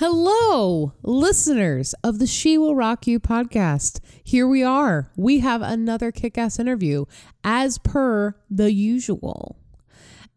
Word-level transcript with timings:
Hello, 0.00 0.94
listeners 1.02 1.94
of 2.02 2.18
the 2.18 2.26
She 2.26 2.56
Will 2.56 2.74
Rock 2.74 3.06
You 3.06 3.20
podcast. 3.20 4.00
Here 4.24 4.48
we 4.48 4.62
are. 4.62 5.10
We 5.14 5.40
have 5.40 5.60
another 5.60 6.10
kick 6.10 6.38
ass 6.38 6.58
interview 6.58 7.04
as 7.44 7.76
per 7.76 8.34
the 8.48 8.72
usual. 8.72 9.58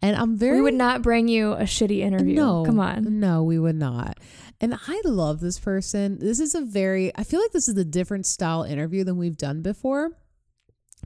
And 0.01 0.17
I'm 0.17 0.35
very. 0.35 0.57
We 0.57 0.63
would 0.63 0.73
not 0.73 1.01
bring 1.01 1.29
you 1.29 1.53
a 1.53 1.61
shitty 1.61 1.99
interview. 1.99 2.35
No. 2.35 2.65
Come 2.65 2.77
on. 2.77 3.21
No, 3.21 3.41
we 3.41 3.57
would 3.57 3.77
not. 3.77 4.17
And 4.59 4.77
I 4.85 5.01
love 5.05 5.39
this 5.39 5.61
person. 5.61 6.19
This 6.19 6.41
is 6.41 6.55
a 6.55 6.61
very, 6.61 7.15
I 7.15 7.23
feel 7.23 7.39
like 7.39 7.53
this 7.53 7.69
is 7.69 7.77
a 7.77 7.85
different 7.85 8.25
style 8.25 8.63
interview 8.63 9.05
than 9.05 9.15
we've 9.15 9.37
done 9.37 9.61
before 9.61 10.11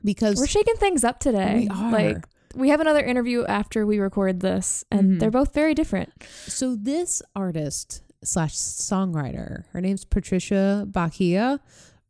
because 0.02 0.36
We're 0.36 0.48
shaking 0.48 0.74
things 0.78 1.04
up 1.04 1.20
today. 1.20 1.60
We 1.60 1.68
are. 1.68 1.92
Like 1.92 2.24
we 2.56 2.70
have 2.70 2.80
another 2.80 3.04
interview 3.04 3.44
after 3.44 3.86
we 3.86 4.00
record 4.00 4.40
this, 4.40 4.82
and 4.90 5.12
Mhm. 5.12 5.20
they're 5.20 5.30
both 5.30 5.54
very 5.54 5.74
different. 5.74 6.12
So 6.48 6.74
this 6.74 7.22
artist 7.36 8.02
slash 8.24 8.54
songwriter, 8.54 9.64
her 9.72 9.80
name's 9.80 10.04
Patricia 10.04 10.86
Bahia. 10.88 11.60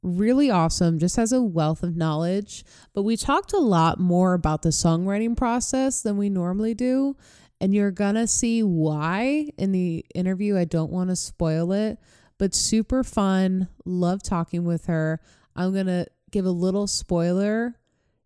Really 0.03 0.51
awesome, 0.51 0.99
just 0.99 1.17
has 1.17 1.33
a 1.33 1.43
wealth 1.43 1.83
of 1.83 1.97
knowledge. 1.97 2.65
But 2.93 3.03
we 3.03 3.17
talked 3.17 3.53
a 3.53 3.59
lot 3.59 3.99
more 3.99 4.35
about 4.35 4.63
the 4.63 4.69
songwriting 4.69 5.37
process 5.37 6.03
than 6.03 6.17
we 6.17 6.31
normally 6.31 6.75
do. 6.75 7.17
And 7.61 7.75
you're 7.75 7.91
gonna 7.91 8.29
see 8.29 8.63
why 8.63 9.51
in 9.59 9.73
the 9.73 10.05
interview. 10.15 10.57
I 10.57 10.65
don't 10.65 10.93
want 10.93 11.11
to 11.11 11.17
spoil 11.17 11.73
it, 11.73 11.99
but 12.39 12.55
super 12.55 13.03
fun. 13.03 13.69
Love 13.85 14.23
talking 14.23 14.65
with 14.65 14.87
her. 14.87 15.21
I'm 15.57 15.75
gonna 15.75 16.07
give 16.31 16.47
a 16.47 16.51
little 16.51 16.87
spoiler. 16.87 17.75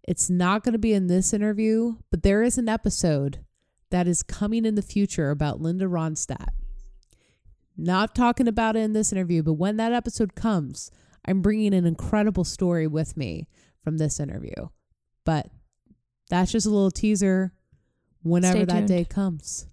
It's 0.06 0.28
not 0.28 0.64
gonna 0.64 0.78
be 0.78 0.92
in 0.92 1.06
this 1.06 1.32
interview, 1.32 1.96
but 2.10 2.22
there 2.22 2.42
is 2.42 2.58
an 2.58 2.68
episode 2.68 3.38
that 3.90 4.06
is 4.06 4.22
coming 4.22 4.66
in 4.66 4.74
the 4.74 4.82
future 4.82 5.30
about 5.30 5.62
Linda 5.62 5.86
Ronstadt. 5.86 6.50
Not 7.76 8.14
talking 8.14 8.48
about 8.48 8.76
it 8.76 8.80
in 8.80 8.92
this 8.92 9.12
interview, 9.12 9.42
but 9.42 9.54
when 9.54 9.76
that 9.78 9.92
episode 9.92 10.34
comes, 10.34 10.90
I'm 11.24 11.40
bringing 11.40 11.72
an 11.74 11.86
incredible 11.86 12.44
story 12.44 12.86
with 12.86 13.16
me 13.16 13.48
from 13.82 13.98
this 13.98 14.20
interview. 14.20 14.68
But 15.24 15.48
that's 16.28 16.52
just 16.52 16.66
a 16.66 16.70
little 16.70 16.90
teaser 16.90 17.52
whenever 18.22 18.64
that 18.66 18.86
day 18.86 19.04
comes. 19.04 19.66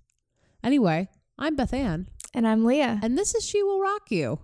Anyway, 0.64 1.10
I'm 1.38 1.56
Beth 1.56 1.74
Ann, 1.74 2.08
And 2.34 2.48
I'm 2.48 2.66
Leah. 2.66 3.00
and 3.04 3.18
this 3.18 3.36
is 3.36 3.46
She 3.46 3.64
Will 3.64 3.80
Rock 3.82 4.10
You. 4.12 4.40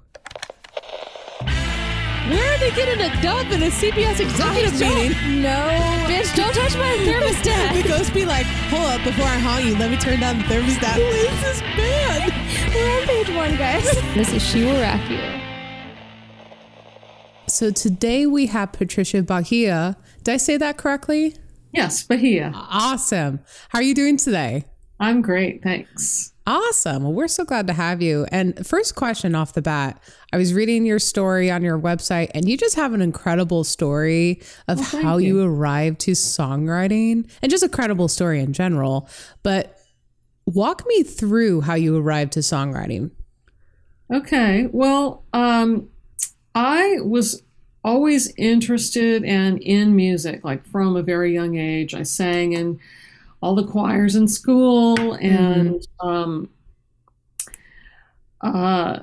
Where 2.28 2.56
are 2.56 2.58
they 2.58 2.72
getting 2.72 3.00
a 3.06 3.22
dub 3.22 3.52
in 3.52 3.62
a 3.62 3.68
CBS 3.70 4.20
executive 4.20 4.74
meeting? 4.80 5.44
No, 5.44 5.70
bitch, 6.10 6.36
don't 6.36 6.54
touch 6.56 6.74
my 6.76 6.82
thermostat. 7.06 7.84
The 7.84 7.88
ghost 7.88 8.14
be 8.16 8.26
like, 8.26 8.48
hold 8.74 8.86
up, 8.90 9.04
before 9.04 9.26
I 9.26 9.38
haunt 9.38 9.64
you, 9.66 9.78
let 9.78 9.92
me 9.92 9.98
turn 9.98 10.20
down 10.22 10.40
the 10.40 10.44
thermostat. 10.46 10.96
Who 10.96 11.04
is 11.04 11.42
this 11.42 11.62
band? 11.62 12.34
We're 12.76 13.02
on 13.02 13.08
page 13.08 13.30
one, 13.36 13.56
guys. 13.58 13.86
This 14.16 14.32
is 14.34 14.42
She 14.46 14.64
Will 14.64 14.80
Rock 14.82 15.10
You. 15.10 15.20
So 17.48 17.72
today 17.72 18.26
we 18.26 18.48
have 18.48 18.72
Patricia 18.74 19.24
Bahia. 19.24 19.98
Did 20.24 20.34
I 20.34 20.38
say 20.38 20.58
that 20.58 20.78
correctly? 20.78 21.36
Yes, 21.72 22.04
Bahia. 22.04 22.52
Awesome. 22.54 23.40
How 23.70 23.80
are 23.80 23.84
you 23.84 23.94
doing 23.94 24.18
today? 24.18 24.66
I'm 25.00 25.22
great, 25.22 25.62
thanks. 25.64 26.32
Awesome. 26.48 27.04
Well, 27.04 27.12
we're 27.14 27.28
so 27.28 27.44
glad 27.44 27.68
to 27.68 27.74
have 27.74 28.02
you. 28.02 28.26
And 28.32 28.66
first 28.66 28.96
question 28.96 29.36
off 29.36 29.54
the 29.54 29.62
bat, 29.62 30.02
I 30.32 30.38
was 30.38 30.54
reading 30.54 30.86
your 30.86 31.00
story 31.00 31.50
on 31.52 31.62
your 31.64 31.78
website, 31.80 32.30
and 32.34 32.48
you 32.48 32.56
just 32.56 32.76
have 32.76 32.94
an 32.94 33.02
incredible 33.02 33.64
story 33.64 34.42
of 34.68 34.80
Oh, 34.80 34.84
thank 34.84 35.04
how 35.04 35.18
you. 35.18 35.40
you. 35.42 35.46
arrived 35.48 36.00
to 36.02 36.12
songwriting 36.12 37.30
and 37.42 37.50
just 37.50 37.64
a 37.64 37.70
credible 37.70 38.08
story 38.08 38.40
in 38.40 38.54
general. 38.54 39.10
But 39.44 39.75
walk 40.46 40.86
me 40.88 41.04
through 41.04 41.62
how 41.62 41.74
you 41.74 41.98
arrived 41.98 42.34
to 42.34 42.40
songwriting. 42.40 43.12
Okay, 44.14 44.68
well, 44.72 45.24
um, 45.34 45.90
I 46.54 46.98
was 47.02 47.42
always 47.84 48.34
interested 48.38 49.24
and 49.24 49.62
in 49.62 49.96
music, 49.96 50.44
like 50.44 50.66
from 50.68 50.96
a 50.96 51.04
very 51.04 51.34
young 51.34 51.58
age. 51.58 51.94
I 51.94 52.04
sang 52.04 52.54
in 52.54 52.80
all 53.42 53.56
the 53.56 53.66
choirs 53.66 54.16
in 54.16 54.28
school 54.28 55.14
and 55.14 55.86
um, 56.00 56.50
uh, 58.42 59.00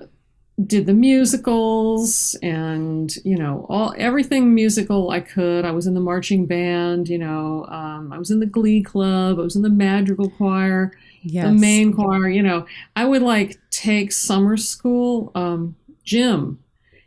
did 0.67 0.87
the 0.87 0.95
musicals 0.95 2.37
and 2.43 3.15
you 3.25 3.37
know 3.37 3.67
all 3.69 3.95
everything 3.97 4.55
musical 4.55 5.11
I 5.11 5.21
could. 5.21 5.65
I 5.65 5.71
was 5.71 5.87
in 5.87 5.95
the 5.95 6.01
marching 6.01 6.47
band, 6.47 7.09
you 7.09 7.19
know. 7.19 7.67
Um, 7.69 8.13
I 8.13 8.19
was 8.19 8.31
in 8.31 8.41
the 8.41 8.47
Glee 8.47 8.83
Club. 8.83 9.39
I 9.39 9.43
was 9.43 9.57
in 9.57 9.63
the 9.63 9.71
Madrigal 9.71 10.31
Choir. 10.31 10.93
Yes. 11.23 11.47
the 11.47 11.53
main 11.53 11.93
choir 11.93 12.29
you 12.29 12.43
know 12.43 12.67
i 12.97 13.05
would 13.05 13.23
like 13.23 13.59
take 13.71 14.11
summer 14.13 14.57
school 14.57 15.31
um, 15.35 15.77
gym 16.05 16.59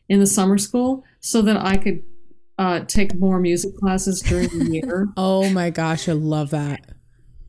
in 0.09 0.19
the 0.19 0.25
summer 0.27 0.57
school 0.57 1.03
so 1.19 1.41
that 1.41 1.57
i 1.57 1.75
could 1.77 2.03
uh, 2.57 2.79
take 2.87 3.13
more 3.19 3.39
music 3.39 3.75
classes 3.77 4.21
during 4.21 4.47
the 4.57 4.71
year 4.71 5.07
Oh 5.17 5.49
my 5.49 5.69
gosh, 5.69 6.07
I 6.07 6.13
love 6.13 6.51
that. 6.51 6.79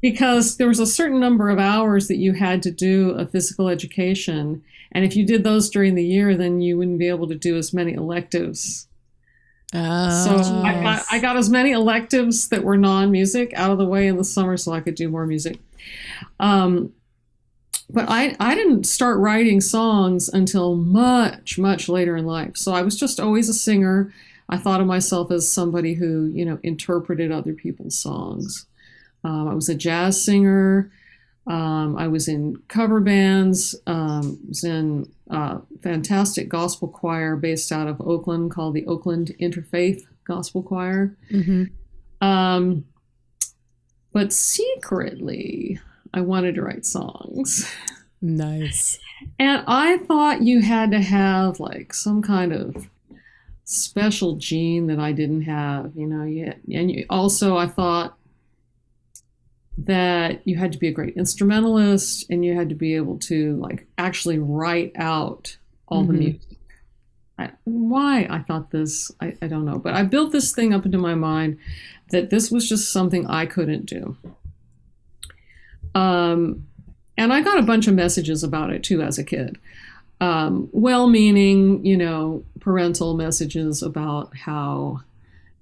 because 0.01 0.57
there 0.57 0.67
was 0.67 0.81
a 0.81 0.87
certain 0.87 1.21
number 1.21 1.49
of 1.49 1.61
hours 1.61 2.09
that 2.09 2.17
you 2.17 2.33
had 2.33 2.61
to 2.65 2.73
do 2.73 3.11
a 3.11 3.25
physical 3.27 3.69
education 3.69 4.63
and 4.91 5.05
if 5.05 5.15
you 5.15 5.25
did 5.25 5.45
those 5.45 5.71
during 5.71 5.95
the 5.95 6.05
year 6.05 6.37
then 6.37 6.61
you 6.61 6.77
wouldn't 6.77 6.99
be 6.99 7.09
able 7.09 7.29
to 7.29 7.37
do 7.37 7.57
as 7.57 7.73
many 7.73 7.93
electives 7.93 8.89
Oh, 9.75 10.09
so 10.25 10.55
I 10.63 10.81
got, 10.83 11.03
I 11.11 11.19
got 11.19 11.37
as 11.37 11.51
many 11.51 11.73
electives 11.73 12.49
that 12.49 12.63
were 12.63 12.77
non-music 12.77 13.53
out 13.55 13.73
of 13.73 13.79
the 13.79 13.85
way 13.87 14.07
in 14.07 14.17
the 14.17 14.25
summer 14.25 14.57
so 14.57 14.73
I 14.73 14.81
could 14.81 14.95
do 14.95 15.09
more 15.09 15.27
music. 15.27 15.59
Um, 16.41 16.93
but 17.89 18.07
I, 18.09 18.35
I 18.41 18.55
didn't 18.55 18.85
start 18.85 19.19
writing 19.19 19.61
songs 19.61 20.29
until 20.29 20.75
much, 20.75 21.59
much 21.59 21.89
later 21.89 22.17
in 22.17 22.27
life. 22.27 22.57
So 22.57 22.73
I 22.73 22.83
was 22.83 22.99
just 22.99 23.21
always 23.21 23.49
a 23.49 23.55
singer. 23.55 24.13
I 24.49 24.57
thought 24.59 24.81
of 24.81 24.87
myself 24.87 25.31
as 25.31 25.51
somebody 25.51 25.95
who, 25.95 26.27
you 26.27 26.45
know, 26.45 26.59
interpreted 26.63 27.31
other 27.31 27.53
people's 27.53 27.99
songs. 27.99 28.67
Um, 29.25 29.49
I 29.49 29.55
was 29.55 29.69
a 29.69 29.75
jazz 29.75 30.25
singer. 30.25 30.91
Um, 31.47 31.97
I 31.97 32.09
was 32.09 32.27
in 32.27 32.57
cover 32.69 33.01
bands. 33.01 33.77
Um, 33.87 34.41
was 34.49 34.65
in 34.65 35.11
a 35.31 35.61
fantastic 35.81 36.49
gospel 36.49 36.89
choir 36.89 37.37
based 37.37 37.71
out 37.71 37.87
of 37.89 38.01
Oakland 38.01 38.51
called 38.51 38.75
the 38.75 38.87
Oakland 38.87 39.33
Interfaith 39.41 40.03
Gospel 40.25 40.63
Choir. 40.63 41.17
Mhm. 41.31 41.71
Um, 42.21 42.85
but 44.17 44.33
secretly, 44.33 45.79
I 46.15 46.23
wanted 46.23 46.55
to 46.55 46.63
write 46.63 46.87
songs. 46.87 47.71
nice. 48.23 48.99
And 49.39 49.63
I 49.67 49.99
thought 49.99 50.41
you 50.41 50.63
had 50.63 50.91
to 50.93 51.01
have 51.03 51.61
like 51.61 51.93
some 51.93 52.23
kind 52.23 52.55
of 52.55 52.89
special 53.65 54.37
gene 54.37 54.87
that 54.87 54.99
I 54.99 55.13
didn't 55.13 55.43
have, 55.43 55.93
you 55.95 56.07
know. 56.07 56.25
Yet, 56.25 56.61
and 56.73 56.91
you, 56.91 57.05
also, 57.11 57.59
I 57.59 57.67
thought 57.67 58.17
that 59.77 60.41
you 60.47 60.57
had 60.57 60.73
to 60.73 60.79
be 60.79 60.89
a 60.89 60.93
great 60.93 61.15
instrumentalist 61.15 62.25
and 62.31 62.43
you 62.43 62.55
had 62.55 62.71
to 62.71 62.75
be 62.75 62.95
able 62.95 63.19
to 63.19 63.57
like 63.57 63.87
actually 63.99 64.39
write 64.39 64.93
out 64.97 65.59
all 65.89 66.05
the 66.05 66.15
Mhm. 66.15 66.19
music. 66.19 66.46
I, 67.39 67.51
why 67.65 68.27
I 68.31 68.39
thought 68.41 68.71
this, 68.71 69.11
I, 69.21 69.37
I 69.43 69.47
don't 69.47 69.65
know, 69.67 69.79
but 69.79 69.95
I 69.95 70.05
built 70.05 70.33
this 70.33 70.53
thing 70.53 70.73
up 70.73 70.87
into 70.87 70.99
my 70.99 71.15
mind 71.15 71.59
that 72.11 72.31
this 72.31 72.51
was 72.51 72.69
just 72.69 72.93
something 72.93 73.27
I 73.27 73.47
couldn't 73.47 73.87
do. 73.87 74.17
Um, 75.95 76.67
and 77.19 77.33
I 77.33 77.41
got 77.43 77.59
a 77.59 77.63
bunch 77.63 77.87
of 77.89 77.95
messages 77.95 78.43
about 78.43 78.71
it 78.71 78.83
too 78.83 79.03
as 79.03 79.19
a 79.19 79.25
kid. 79.25 79.59
Um, 80.21 80.69
well 80.73 81.09
meaning, 81.09 81.85
you 81.85 81.97
know, 81.97 82.45
parental 82.61 83.15
messages 83.15 83.83
about 83.83 84.35
how, 84.35 85.01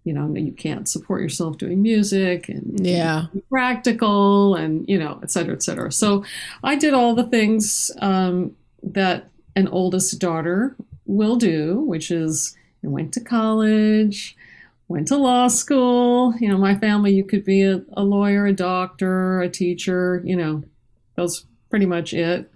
you 0.04 0.12
know, 0.12 0.32
you 0.34 0.52
can't 0.52 0.88
support 0.88 1.22
yourself 1.22 1.58
doing 1.58 1.82
music 1.82 2.48
and 2.48 2.86
Yeah. 2.86 3.26
practical 3.50 4.54
and, 4.54 4.88
you 4.88 4.98
know, 4.98 5.18
et 5.22 5.30
cetera, 5.30 5.54
et 5.54 5.62
cetera. 5.62 5.90
So 5.90 6.24
I 6.62 6.76
did 6.76 6.94
all 6.94 7.14
the 7.14 7.24
things 7.24 7.90
um, 7.98 8.54
that 8.82 9.28
an 9.56 9.66
oldest 9.68 10.20
daughter 10.20 10.76
will 11.06 11.36
do, 11.36 11.80
which 11.80 12.10
is 12.10 12.56
I 12.84 12.88
went 12.88 13.12
to 13.14 13.20
college, 13.20 14.36
went 14.88 15.08
to 15.08 15.16
law 15.16 15.48
school. 15.48 16.34
You 16.38 16.48
know, 16.48 16.58
my 16.58 16.74
family, 16.74 17.14
you 17.14 17.24
could 17.24 17.44
be 17.44 17.62
a, 17.62 17.82
a 17.94 18.02
lawyer, 18.02 18.46
a 18.46 18.52
doctor, 18.52 19.40
a 19.40 19.48
teacher, 19.48 20.22
you 20.24 20.36
know, 20.36 20.62
that's 21.16 21.46
pretty 21.70 21.86
much 21.86 22.12
it. 22.14 22.50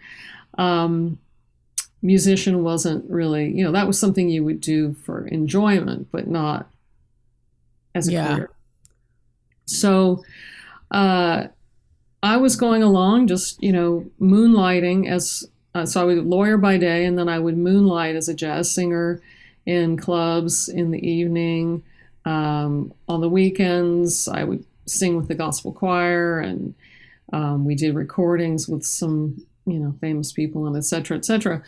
Um, 0.56 1.18
musician 2.02 2.62
wasn't 2.62 3.08
really, 3.10 3.50
you 3.50 3.64
know, 3.64 3.72
that 3.72 3.86
was 3.86 3.98
something 3.98 4.28
you 4.28 4.44
would 4.44 4.60
do 4.60 4.94
for 4.94 5.26
enjoyment, 5.26 6.08
but 6.12 6.28
not 6.28 6.68
as 7.94 8.08
a 8.08 8.12
Yeah. 8.12 8.34
career. 8.34 8.50
So 9.66 10.22
uh, 10.90 11.48
I 12.22 12.36
was 12.36 12.56
going 12.56 12.82
along 12.82 13.26
just, 13.26 13.62
you 13.62 13.72
know, 13.72 14.10
moonlighting 14.20 15.08
as, 15.08 15.48
uh, 15.78 15.86
so 15.86 16.08
I 16.08 16.12
a 16.14 16.22
lawyer 16.22 16.56
by 16.56 16.76
day, 16.76 17.04
and 17.04 17.18
then 17.18 17.28
I 17.28 17.38
would 17.38 17.56
moonlight 17.56 18.16
as 18.16 18.28
a 18.28 18.34
jazz 18.34 18.70
singer 18.70 19.20
in 19.66 19.96
clubs 19.96 20.68
in 20.68 20.90
the 20.90 21.06
evening. 21.06 21.82
Um, 22.24 22.92
on 23.08 23.20
the 23.20 23.28
weekends, 23.28 24.28
I 24.28 24.44
would 24.44 24.64
sing 24.86 25.16
with 25.16 25.28
the 25.28 25.34
gospel 25.34 25.72
choir, 25.72 26.40
and 26.40 26.74
um, 27.32 27.64
we 27.64 27.74
did 27.74 27.94
recordings 27.94 28.68
with 28.68 28.84
some, 28.84 29.44
you 29.66 29.78
know, 29.78 29.94
famous 30.00 30.32
people, 30.32 30.66
and 30.66 30.76
et 30.76 30.84
cetera, 30.84 31.16
et 31.16 31.24
cetera. 31.24 31.62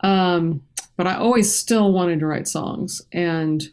Um, 0.00 0.62
but 0.96 1.06
I 1.06 1.14
always 1.14 1.54
still 1.54 1.92
wanted 1.92 2.20
to 2.20 2.26
write 2.26 2.48
songs. 2.48 3.02
And 3.12 3.68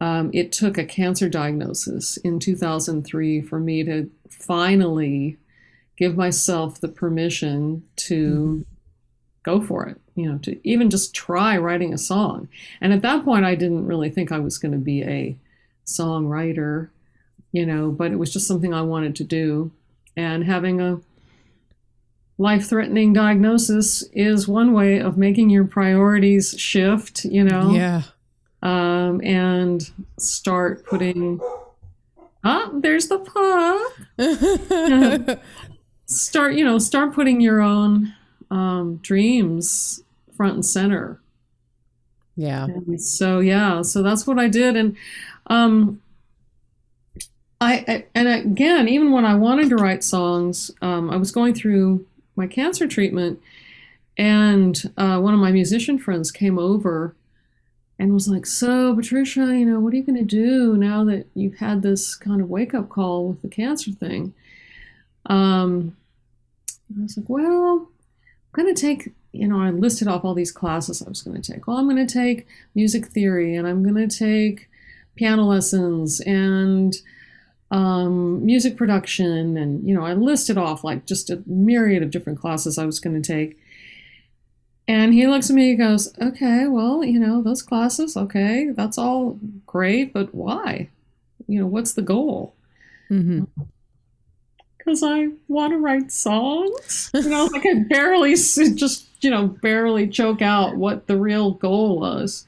um, 0.00 0.30
it 0.32 0.52
took 0.52 0.78
a 0.78 0.84
cancer 0.84 1.28
diagnosis 1.28 2.16
in 2.18 2.38
2003 2.38 3.40
for 3.42 3.58
me 3.58 3.82
to 3.84 4.10
finally 4.30 5.36
give 5.96 6.16
myself 6.16 6.80
the 6.80 6.88
permission 6.88 7.82
to 7.96 8.64
go 9.46 9.60
for 9.62 9.86
it, 9.86 9.98
you 10.16 10.30
know, 10.30 10.36
to 10.38 10.58
even 10.68 10.90
just 10.90 11.14
try 11.14 11.56
writing 11.56 11.94
a 11.94 11.98
song. 11.98 12.48
And 12.80 12.92
at 12.92 13.00
that 13.02 13.24
point, 13.24 13.44
I 13.46 13.54
didn't 13.54 13.86
really 13.86 14.10
think 14.10 14.30
I 14.32 14.38
was 14.40 14.58
going 14.58 14.72
to 14.72 14.78
be 14.78 15.02
a 15.04 15.36
songwriter, 15.86 16.88
you 17.52 17.64
know, 17.64 17.90
but 17.90 18.10
it 18.10 18.16
was 18.18 18.32
just 18.32 18.48
something 18.48 18.74
I 18.74 18.82
wanted 18.82 19.14
to 19.16 19.24
do. 19.24 19.70
And 20.16 20.44
having 20.44 20.80
a 20.80 21.00
life 22.38 22.68
threatening 22.68 23.12
diagnosis 23.12 24.02
is 24.12 24.48
one 24.48 24.72
way 24.72 24.98
of 24.98 25.16
making 25.16 25.48
your 25.50 25.64
priorities 25.64 26.54
shift, 26.58 27.24
you 27.24 27.44
know, 27.44 27.70
Yeah. 27.72 28.02
um, 28.62 29.20
and 29.22 29.88
start 30.18 30.84
putting. 30.84 31.40
Ah, 32.42 32.70
there's 32.74 33.06
the 33.08 33.18
paw. 33.18 33.78
Start, 36.08 36.54
you 36.54 36.64
know, 36.64 36.78
start 36.78 37.12
putting 37.14 37.40
your 37.40 37.60
own 37.60 38.14
um, 38.50 38.96
dreams 38.96 40.02
front 40.36 40.54
and 40.54 40.66
center. 40.66 41.20
yeah. 42.36 42.64
And 42.64 43.00
so 43.00 43.40
yeah, 43.40 43.82
so 43.82 44.02
that's 44.02 44.26
what 44.26 44.38
I 44.38 44.48
did, 44.48 44.76
and 44.76 44.96
um, 45.46 46.00
I, 47.60 47.84
I 47.88 48.06
and 48.14 48.28
again, 48.28 48.88
even 48.88 49.12
when 49.12 49.24
I 49.24 49.34
wanted 49.34 49.70
to 49.70 49.76
write 49.76 50.04
songs, 50.04 50.70
um, 50.82 51.10
I 51.10 51.16
was 51.16 51.30
going 51.30 51.54
through 51.54 52.06
my 52.36 52.46
cancer 52.46 52.86
treatment, 52.86 53.40
and 54.18 54.92
uh, 54.98 55.18
one 55.18 55.32
of 55.34 55.40
my 55.40 55.50
musician 55.52 55.98
friends 55.98 56.30
came 56.30 56.58
over 56.58 57.16
and 57.98 58.12
was 58.12 58.28
like, 58.28 58.44
"So, 58.44 58.94
Patricia, 58.94 59.56
you 59.56 59.64
know, 59.64 59.80
what 59.80 59.94
are 59.94 59.96
you 59.96 60.02
going 60.02 60.18
to 60.18 60.24
do 60.24 60.76
now 60.76 61.04
that 61.04 61.26
you've 61.34 61.56
had 61.56 61.80
this 61.80 62.14
kind 62.14 62.42
of 62.42 62.50
wake 62.50 62.74
up 62.74 62.90
call 62.90 63.28
with 63.28 63.42
the 63.42 63.48
cancer 63.48 63.92
thing?" 63.92 64.34
Um, 65.24 65.96
I 66.98 67.02
was 67.02 67.16
like, 67.16 67.28
"Well, 67.28 67.88
going 68.56 68.74
to 68.74 68.80
take." 68.80 69.12
You 69.32 69.46
know, 69.48 69.60
I 69.60 69.70
listed 69.70 70.08
off 70.08 70.24
all 70.24 70.34
these 70.34 70.52
classes 70.52 71.02
I 71.02 71.08
was 71.08 71.22
going 71.22 71.40
to 71.40 71.52
take. 71.52 71.66
Well, 71.66 71.76
I'm 71.76 71.88
going 71.88 72.04
to 72.04 72.12
take 72.12 72.46
music 72.74 73.06
theory, 73.06 73.54
and 73.54 73.68
I'm 73.68 73.82
going 73.82 74.08
to 74.08 74.18
take 74.18 74.68
piano 75.14 75.44
lessons 75.44 76.20
and 76.20 76.94
um, 77.70 78.44
music 78.44 78.76
production, 78.76 79.56
and 79.56 79.86
you 79.86 79.94
know, 79.94 80.04
I 80.04 80.14
listed 80.14 80.56
off 80.56 80.84
like 80.84 81.06
just 81.06 81.30
a 81.30 81.42
myriad 81.46 82.02
of 82.02 82.10
different 82.10 82.40
classes 82.40 82.78
I 82.78 82.86
was 82.86 83.00
going 83.00 83.20
to 83.20 83.32
take. 83.32 83.58
And 84.88 85.12
he 85.12 85.26
looks 85.26 85.50
at 85.50 85.56
me 85.56 85.70
and 85.70 85.78
goes, 85.78 86.14
Okay, 86.22 86.66
well, 86.68 87.02
you 87.02 87.18
know, 87.18 87.42
those 87.42 87.62
classes, 87.62 88.16
okay, 88.16 88.70
that's 88.70 88.98
all 88.98 89.38
great, 89.66 90.12
but 90.12 90.32
why? 90.34 90.90
You 91.48 91.60
know, 91.60 91.66
what's 91.66 91.92
the 91.94 92.02
goal? 92.02 92.54
hmm 93.08 93.44
Because 94.86 95.02
I 95.02 95.30
want 95.48 95.72
to 95.72 95.78
write 95.78 96.12
songs. 96.12 97.10
You 97.12 97.28
know, 97.28 97.46
like 97.46 97.56
I 97.56 97.60
could 97.60 97.88
barely 97.88 98.36
just, 98.36 99.06
you 99.20 99.30
know, 99.30 99.48
barely 99.48 100.06
choke 100.06 100.40
out 100.40 100.76
what 100.76 101.08
the 101.08 101.16
real 101.16 101.50
goal 101.50 101.98
was. 101.98 102.46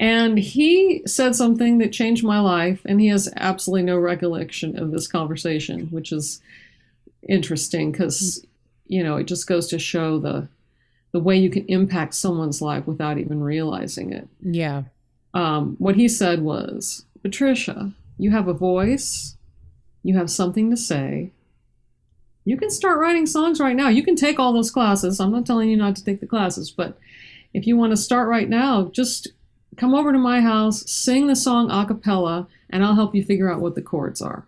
And 0.00 0.36
he 0.36 1.02
said 1.06 1.36
something 1.36 1.78
that 1.78 1.92
changed 1.92 2.24
my 2.24 2.40
life, 2.40 2.80
and 2.84 3.00
he 3.00 3.06
has 3.06 3.32
absolutely 3.36 3.84
no 3.84 3.96
recollection 3.96 4.76
of 4.76 4.90
this 4.90 5.06
conversation, 5.06 5.86
which 5.92 6.10
is 6.10 6.42
interesting 7.28 7.92
because, 7.92 8.44
you 8.88 9.04
know, 9.04 9.16
it 9.16 9.24
just 9.24 9.46
goes 9.46 9.68
to 9.68 9.78
show 9.78 10.18
the 10.18 10.48
the 11.12 11.20
way 11.20 11.36
you 11.36 11.50
can 11.50 11.64
impact 11.66 12.14
someone's 12.14 12.60
life 12.60 12.88
without 12.88 13.18
even 13.18 13.40
realizing 13.40 14.12
it. 14.12 14.26
Yeah. 14.40 14.82
Um, 15.32 15.76
what 15.78 15.94
he 15.94 16.08
said 16.08 16.42
was, 16.42 17.04
Patricia, 17.22 17.92
you 18.18 18.32
have 18.32 18.48
a 18.48 18.54
voice, 18.54 19.36
you 20.02 20.16
have 20.16 20.30
something 20.30 20.70
to 20.70 20.76
say. 20.76 21.30
You 22.44 22.56
can 22.56 22.70
start 22.70 22.98
writing 22.98 23.26
songs 23.26 23.60
right 23.60 23.76
now. 23.76 23.88
You 23.88 24.02
can 24.02 24.16
take 24.16 24.38
all 24.38 24.52
those 24.52 24.70
classes. 24.70 25.20
I'm 25.20 25.30
not 25.30 25.46
telling 25.46 25.68
you 25.70 25.76
not 25.76 25.94
to 25.96 26.04
take 26.04 26.20
the 26.20 26.26
classes, 26.26 26.70
but 26.70 26.98
if 27.54 27.66
you 27.66 27.76
want 27.76 27.92
to 27.92 27.96
start 27.96 28.28
right 28.28 28.48
now, 28.48 28.86
just 28.92 29.28
come 29.76 29.94
over 29.94 30.12
to 30.12 30.18
my 30.18 30.40
house, 30.40 30.88
sing 30.90 31.28
the 31.28 31.36
song 31.36 31.70
a 31.70 31.86
cappella, 31.86 32.48
and 32.70 32.84
I'll 32.84 32.94
help 32.96 33.14
you 33.14 33.22
figure 33.24 33.50
out 33.52 33.60
what 33.60 33.74
the 33.74 33.82
chords 33.82 34.20
are. 34.20 34.46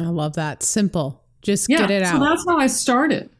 I 0.00 0.04
love 0.08 0.34
that. 0.34 0.62
Simple. 0.62 1.22
Just 1.42 1.68
Yeah, 1.70 1.78
get 1.86 1.90
it 1.90 2.02
out. 2.02 2.12
so 2.18 2.24
that's 2.24 2.44
how 2.46 2.58
I 2.58 2.66
started. 2.66 3.30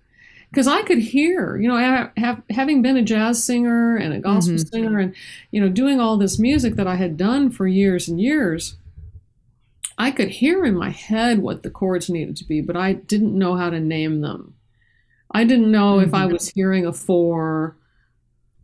Because 0.50 0.68
I 0.68 0.82
could 0.82 0.98
hear, 0.98 1.56
you 1.56 1.68
know, 1.68 1.74
I 1.74 2.08
have, 2.18 2.40
having 2.50 2.80
been 2.80 2.96
a 2.96 3.02
jazz 3.02 3.42
singer 3.42 3.96
and 3.96 4.14
a 4.14 4.20
gospel 4.20 4.54
Mhm. 4.54 4.70
singer, 4.70 4.98
and 5.00 5.14
you 5.50 5.60
know, 5.60 5.68
doing 5.68 5.98
all 6.00 6.16
this 6.16 6.38
music 6.38 6.76
that 6.76 6.86
I 6.86 6.94
had 6.94 7.16
done 7.16 7.50
for 7.50 7.66
years 7.66 8.08
and 8.08 8.20
years, 8.20 8.76
I 9.98 10.10
could 10.10 10.28
hear 10.28 10.64
in 10.64 10.76
my 10.76 10.90
head 10.90 11.38
what 11.38 11.62
the 11.62 11.70
chords 11.70 12.10
needed 12.10 12.36
to 12.36 12.44
be, 12.44 12.60
but 12.60 12.76
I 12.76 12.94
didn't 12.94 13.36
know 13.38 13.56
how 13.56 13.70
to 13.70 13.80
name 13.80 14.20
them. 14.20 14.54
I 15.32 15.44
didn't 15.44 15.70
know 15.70 15.98
if 16.00 16.12
I 16.14 16.26
Mhm. 16.26 16.32
was 16.32 16.48
hearing 16.50 16.86
a 16.86 16.92
four 16.92 17.76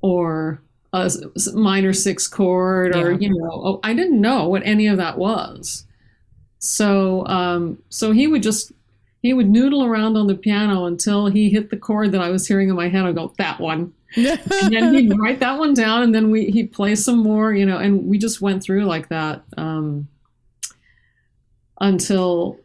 or 0.00 0.62
a 0.92 1.10
minor 1.54 1.92
six 1.94 2.28
chord, 2.28 2.94
or 2.94 3.12
Yeah. 3.12 3.18
you 3.18 3.28
know, 3.30 3.50
oh, 3.52 3.80
I 3.82 3.94
didn't 3.94 4.20
know 4.20 4.48
what 4.48 4.62
any 4.66 4.86
of 4.88 4.98
that 4.98 5.16
was. 5.16 5.86
So, 6.58 7.26
um, 7.26 7.78
so 7.88 8.12
he 8.12 8.26
would 8.26 8.42
just 8.42 8.72
he 9.22 9.32
would 9.32 9.48
noodle 9.48 9.84
around 9.84 10.16
on 10.16 10.26
the 10.26 10.34
piano 10.34 10.84
until 10.86 11.28
he 11.28 11.48
hit 11.48 11.70
the 11.70 11.76
chord 11.76 12.10
that 12.10 12.20
I 12.20 12.28
was 12.30 12.46
hearing 12.48 12.68
in 12.68 12.74
my 12.74 12.88
head. 12.88 13.04
I'd 13.04 13.14
go, 13.14 13.32
that 13.38 13.60
one. 13.60 13.92
And 14.16 14.72
then 14.72 14.92
he'd 14.92 15.12
write 15.16 15.38
that 15.38 15.60
one 15.60 15.74
down 15.74 16.02
and 16.02 16.12
then 16.12 16.30
we 16.32 16.46
he'd 16.50 16.72
play 16.72 16.96
some 16.96 17.20
more, 17.20 17.54
you 17.54 17.64
know, 17.64 17.78
and 17.78 18.04
we 18.06 18.18
just 18.18 18.40
went 18.42 18.62
through 18.64 18.84
like 18.84 19.08
that 19.10 19.44
um, 19.56 20.08
until 21.82 22.58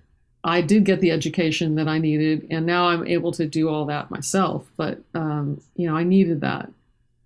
I 0.45 0.61
did 0.61 0.85
get 0.85 1.01
the 1.01 1.11
education 1.11 1.75
that 1.75 1.89
I 1.89 1.97
needed. 1.97 2.47
And 2.49 2.65
now 2.65 2.87
I'm 2.87 3.05
able 3.05 3.33
to 3.33 3.45
do 3.45 3.67
all 3.67 3.85
that 3.87 4.09
myself. 4.09 4.65
But, 4.77 5.01
um, 5.13 5.59
you 5.75 5.87
know, 5.87 5.97
I 5.97 6.03
needed 6.03 6.39
that 6.41 6.69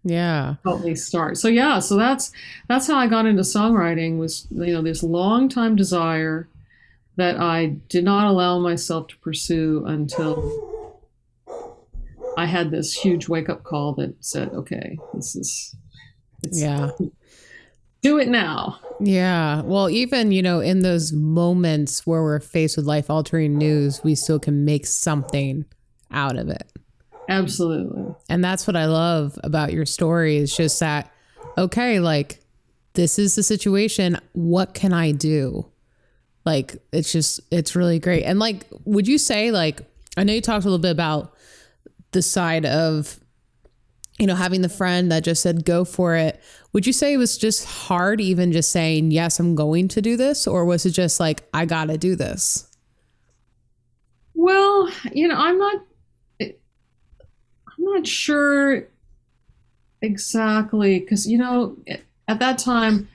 yeah. 0.03 0.55
help 0.63 0.83
me 0.83 0.95
start. 0.95 1.37
So 1.37 1.47
yeah, 1.47 1.79
so 1.79 1.95
that's 1.95 2.31
that's 2.67 2.87
how 2.87 2.97
I 2.97 3.07
got 3.07 3.25
into 3.25 3.43
songwriting 3.43 4.17
was 4.17 4.47
you 4.51 4.73
know 4.73 4.81
this 4.81 5.03
long 5.03 5.49
time 5.49 5.75
desire 5.75 6.47
that 7.17 7.39
I 7.39 7.67
did 7.89 8.03
not 8.03 8.27
allow 8.27 8.59
myself 8.59 9.07
to 9.09 9.17
pursue 9.17 9.83
until 9.85 10.97
I 12.37 12.45
had 12.45 12.71
this 12.71 12.93
huge 12.93 13.27
wake 13.27 13.49
up 13.49 13.63
call 13.63 13.93
that 13.93 14.15
said, 14.21 14.49
okay, 14.49 14.97
this 15.13 15.35
is 15.35 15.75
Yeah. 16.51 16.91
Do 18.01 18.17
it 18.17 18.27
now. 18.27 18.79
Yeah. 18.99 19.61
Well, 19.61 19.89
even, 19.89 20.31
you 20.31 20.41
know, 20.41 20.59
in 20.59 20.81
those 20.81 21.11
moments 21.11 22.05
where 22.05 22.21
we're 22.21 22.39
faced 22.39 22.77
with 22.77 22.85
life 22.85 23.09
altering 23.09 23.57
news, 23.57 24.03
we 24.03 24.15
still 24.15 24.39
can 24.39 24.65
make 24.65 24.85
something 24.85 25.65
out 26.11 26.37
of 26.37 26.49
it. 26.49 26.71
Absolutely. 27.29 28.13
And 28.29 28.43
that's 28.43 28.67
what 28.67 28.75
I 28.75 28.85
love 28.85 29.39
about 29.43 29.71
your 29.71 29.85
story 29.85 30.37
is 30.37 30.55
just 30.55 30.79
that, 30.81 31.11
okay, 31.57 31.99
like, 31.99 32.39
this 32.93 33.17
is 33.17 33.35
the 33.35 33.43
situation. 33.43 34.17
What 34.33 34.73
can 34.73 34.93
I 34.93 35.11
do? 35.11 35.67
Like, 36.43 36.75
it's 36.91 37.11
just, 37.11 37.39
it's 37.51 37.75
really 37.75 37.99
great. 37.99 38.23
And, 38.23 38.39
like, 38.39 38.65
would 38.83 39.07
you 39.07 39.17
say, 39.17 39.51
like, 39.51 39.81
I 40.17 40.23
know 40.23 40.33
you 40.33 40.41
talked 40.41 40.65
a 40.65 40.67
little 40.67 40.81
bit 40.81 40.91
about 40.91 41.33
the 42.11 42.21
side 42.21 42.65
of, 42.65 43.17
you 44.19 44.27
know, 44.27 44.35
having 44.35 44.61
the 44.61 44.69
friend 44.69 45.11
that 45.11 45.23
just 45.23 45.41
said, 45.41 45.65
go 45.65 45.83
for 45.85 46.15
it. 46.15 46.39
Would 46.73 46.85
you 46.85 46.93
say 46.93 47.13
it 47.13 47.17
was 47.17 47.37
just 47.37 47.65
hard, 47.65 48.21
even 48.21 48.51
just 48.51 48.71
saying, 48.71 49.11
yes, 49.11 49.39
I'm 49.39 49.55
going 49.55 49.87
to 49.89 50.01
do 50.01 50.15
this? 50.15 50.47
Or 50.47 50.63
was 50.65 50.85
it 50.85 50.91
just 50.91 51.19
like, 51.19 51.43
I 51.53 51.65
got 51.65 51.85
to 51.89 51.97
do 51.97 52.15
this? 52.15 52.67
Well, 54.33 54.89
you 55.11 55.27
know, 55.27 55.35
I'm 55.35 55.57
not 55.57 55.75
I'm 56.41 56.53
not 57.95 58.05
sure 58.07 58.87
exactly 60.01 60.99
because 60.99 61.27
you 61.27 61.37
know 61.37 61.77
at 62.27 62.39
that 62.39 62.57
time 62.57 63.07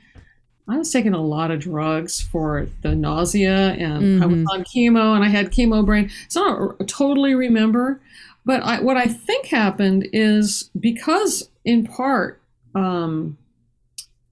I 0.69 0.76
was 0.76 0.91
taking 0.93 1.15
a 1.15 1.21
lot 1.21 1.50
of 1.50 1.61
drugs 1.61 2.21
for 2.21 2.67
the 2.83 2.95
nausea 2.95 3.73
and 3.75 4.23
I 4.23 4.26
was 4.26 4.38
Mhm. 4.38 4.47
on 4.53 4.65
chemo 4.65 5.15
and 5.15 5.25
I 5.25 5.29
had 5.29 5.53
chemo 5.53 5.85
brain. 5.87 6.11
So 6.29 6.43
I 6.43 6.49
don't 6.49 6.88
totally 6.88 7.35
remember, 7.35 8.00
but 8.47 8.62
I, 8.62 8.81
what 8.81 8.97
I 8.97 9.07
think 9.07 9.47
happened 9.47 10.09
is 10.12 10.71
because 10.79 11.50
in 11.65 11.87
part 11.87 12.41
um, 12.75 13.37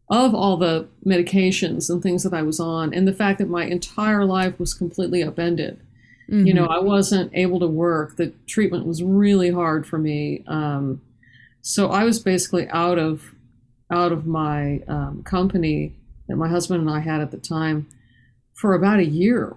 of 0.09 0.35
all 0.35 0.57
the 0.57 0.87
medications 1.05 1.91
and 1.91 2.03
things 2.03 2.23
that 2.23 2.33
I 2.33 2.43
was 2.43 2.61
on 2.61 2.95
and 2.95 3.07
the 3.07 3.13
fact 3.13 3.39
that 3.41 3.49
my 3.49 3.65
entire 3.65 4.25
life 4.25 4.59
was 4.59 4.73
completely 4.73 5.23
upended 5.23 5.81
you 6.47 6.55
know 6.55 6.65
i 6.65 6.79
wasn't 6.79 7.31
able 7.35 7.61
to 7.61 7.67
work 7.67 8.17
the 8.17 8.33
treatment 8.47 8.87
was 8.87 9.03
really 9.03 9.51
hard 9.51 9.87
for 9.87 9.99
me 9.99 10.43
um, 10.47 11.03
so 11.61 11.91
i 11.91 12.03
was 12.03 12.19
basically 12.19 12.67
out 12.71 12.99
of 12.99 13.35
out 13.91 14.11
of 14.11 14.25
my 14.27 14.81
um, 14.89 15.23
company 15.25 15.93
that 16.27 16.37
my 16.37 16.49
husband 16.49 16.81
and 16.81 16.89
i 16.89 17.01
had 17.01 17.21
at 17.21 17.31
the 17.31 17.37
time 17.37 17.87
for 18.55 18.73
about 18.75 19.01
a 19.01 19.05
year 19.05 19.55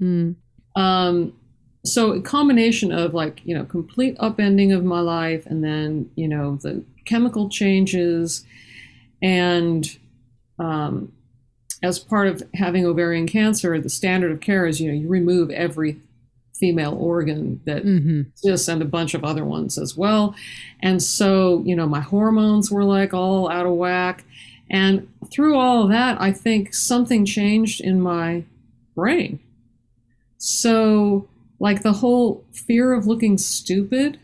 Mm. 0.00 0.36
um, 0.74 1.32
so 1.86 2.12
a 2.12 2.20
combination 2.20 2.92
of 2.92 3.14
like 3.14 3.40
you 3.44 3.54
know 3.54 3.64
complete 3.64 4.16
upending 4.18 4.74
of 4.74 4.84
my 4.84 5.00
life 5.00 5.46
and 5.46 5.64
then 5.64 6.10
you 6.16 6.28
know 6.28 6.56
the 6.62 6.82
chemical 7.04 7.48
changes 7.48 8.44
and 9.22 9.98
um, 10.58 11.12
as 11.82 11.98
part 11.98 12.28
of 12.28 12.42
having 12.54 12.84
ovarian 12.84 13.26
cancer 13.26 13.80
the 13.80 13.88
standard 13.88 14.30
of 14.32 14.40
care 14.40 14.66
is 14.66 14.80
you 14.80 14.88
know 14.90 14.98
you 14.98 15.08
remove 15.08 15.50
every 15.50 15.98
female 16.58 16.94
organ 16.94 17.60
that 17.66 17.82
hmm 17.82 18.22
exists 18.32 18.68
and 18.68 18.82
a 18.82 18.84
bunch 18.84 19.14
of 19.14 19.24
other 19.24 19.44
ones 19.44 19.78
as 19.78 19.96
well. 19.96 20.34
And 20.80 21.02
so 21.02 21.62
you 21.64 21.76
know 21.76 21.86
my 21.86 22.00
hormones 22.00 22.70
were 22.70 22.84
like 22.84 23.12
all 23.14 23.50
out 23.50 23.66
of 23.66 23.72
whack. 23.72 24.24
And 24.68 25.08
through 25.30 25.56
all 25.56 25.84
of 25.84 25.90
that 25.90 26.20
i 26.20 26.32
think 26.32 26.74
something 26.74 27.24
changed 27.24 27.80
in 27.80 28.00
my 28.00 28.44
brain. 28.94 29.38
So 30.38 31.28
like 31.58 31.82
the 31.82 31.92
whole 31.92 32.44
fear 32.52 32.92
of 32.92 33.06
looking 33.06 33.38
stupid 33.38 34.18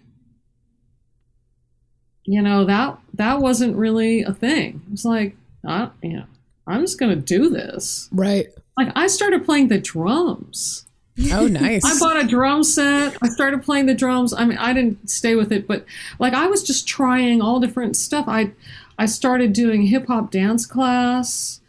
you 2.24 2.40
know 2.40 2.64
that 2.64 2.98
that 3.14 3.40
wasn't 3.40 3.76
really 3.76 4.22
a 4.22 4.32
thing 4.32 4.80
it's 4.92 5.04
like 5.04 5.34
I, 5.66 5.90
you 6.02 6.16
know 6.18 6.24
i'm 6.66 6.80
just 6.82 6.98
gonna 6.98 7.16
do 7.16 7.48
this 7.48 8.08
Right. 8.12 8.46
like 8.76 8.92
i 8.94 9.06
started 9.06 9.44
playing 9.44 9.68
the 9.68 9.78
drums 9.78 10.86
Oh, 11.30 11.46
nice. 11.50 11.84
I 11.84 11.98
bought 11.98 12.24
a 12.24 12.26
drum 12.26 12.64
set. 12.64 13.18
I 13.22 13.28
started 13.28 13.62
playing 13.62 13.84
the 13.84 13.94
drums. 13.94 14.32
I 14.32 14.46
mean, 14.46 14.56
I 14.56 14.72
didn't 14.72 15.10
stay 15.10 15.34
with 15.34 15.52
it, 15.52 15.68
but 15.68 15.84
like 16.18 16.32
I 16.32 16.46
was 16.46 16.62
just 16.62 16.88
trying 16.88 17.42
all 17.42 17.60
different 17.60 17.96
stuff. 17.96 18.24
I 18.26 18.52
I 18.98 19.04
started 19.04 19.52
doing 19.52 19.82
hip 19.82 20.06
hop 20.06 20.30
dance 20.30 20.64
class. 20.64 21.60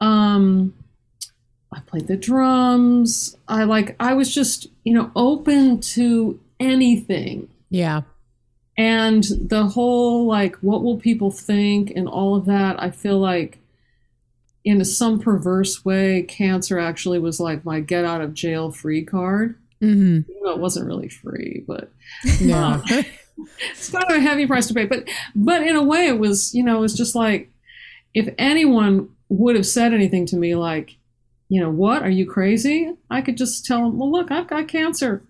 Um 0.00 0.74
I 1.72 1.80
played 1.80 2.06
the 2.06 2.16
drums. 2.16 3.36
I 3.46 3.64
like 3.64 3.94
I 4.00 4.14
was 4.14 4.32
just, 4.34 4.68
you 4.84 4.94
know, 4.94 5.10
open 5.14 5.80
to 5.80 6.40
anything. 6.60 7.48
yeah. 7.70 8.02
And 8.76 9.24
the 9.24 9.66
whole 9.66 10.26
like 10.26 10.54
what 10.56 10.84
will 10.84 10.98
people 10.98 11.32
think 11.32 11.90
and 11.96 12.08
all 12.08 12.36
of 12.36 12.44
that, 12.46 12.80
I 12.80 12.90
feel 12.92 13.18
like 13.18 13.58
in 14.64 14.84
some 14.84 15.18
perverse 15.18 15.84
way, 15.84 16.22
cancer 16.22 16.78
actually 16.78 17.18
was 17.18 17.40
like 17.40 17.64
my 17.64 17.80
get 17.80 18.04
out 18.04 18.20
of 18.20 18.34
jail 18.34 18.70
free 18.70 19.04
card. 19.04 19.58
hmm 19.80 20.20
though 20.44 20.52
it 20.52 20.58
wasn't 20.60 20.86
really 20.86 21.08
free, 21.08 21.64
but 21.66 21.90
Yeah. 22.40 22.80
it's 23.70 23.90
kind 23.90 24.04
of 24.08 24.16
a 24.16 24.20
heavy 24.20 24.46
price 24.46 24.66
to 24.68 24.74
pay. 24.74 24.84
But 24.86 25.08
but 25.34 25.62
in 25.62 25.74
a 25.76 25.82
way, 25.82 26.06
it 26.06 26.18
was 26.18 26.54
you 26.54 26.62
know 26.62 26.78
it 26.78 26.80
was 26.80 26.94
just 26.94 27.14
like 27.16 27.50
if 28.14 28.32
anyone 28.38 29.08
would 29.28 29.56
have 29.56 29.66
said 29.66 29.92
anything 29.92 30.24
to 30.26 30.36
me 30.36 30.54
like, 30.54 30.97
you 31.48 31.60
know, 31.60 31.70
what 31.70 32.02
are 32.02 32.10
you 32.10 32.26
crazy? 32.26 32.94
I 33.10 33.22
could 33.22 33.36
just 33.36 33.64
tell 33.66 33.80
them, 33.82 33.98
well, 33.98 34.10
look, 34.10 34.30
I've 34.30 34.48
got 34.48 34.68
cancer. 34.68 35.22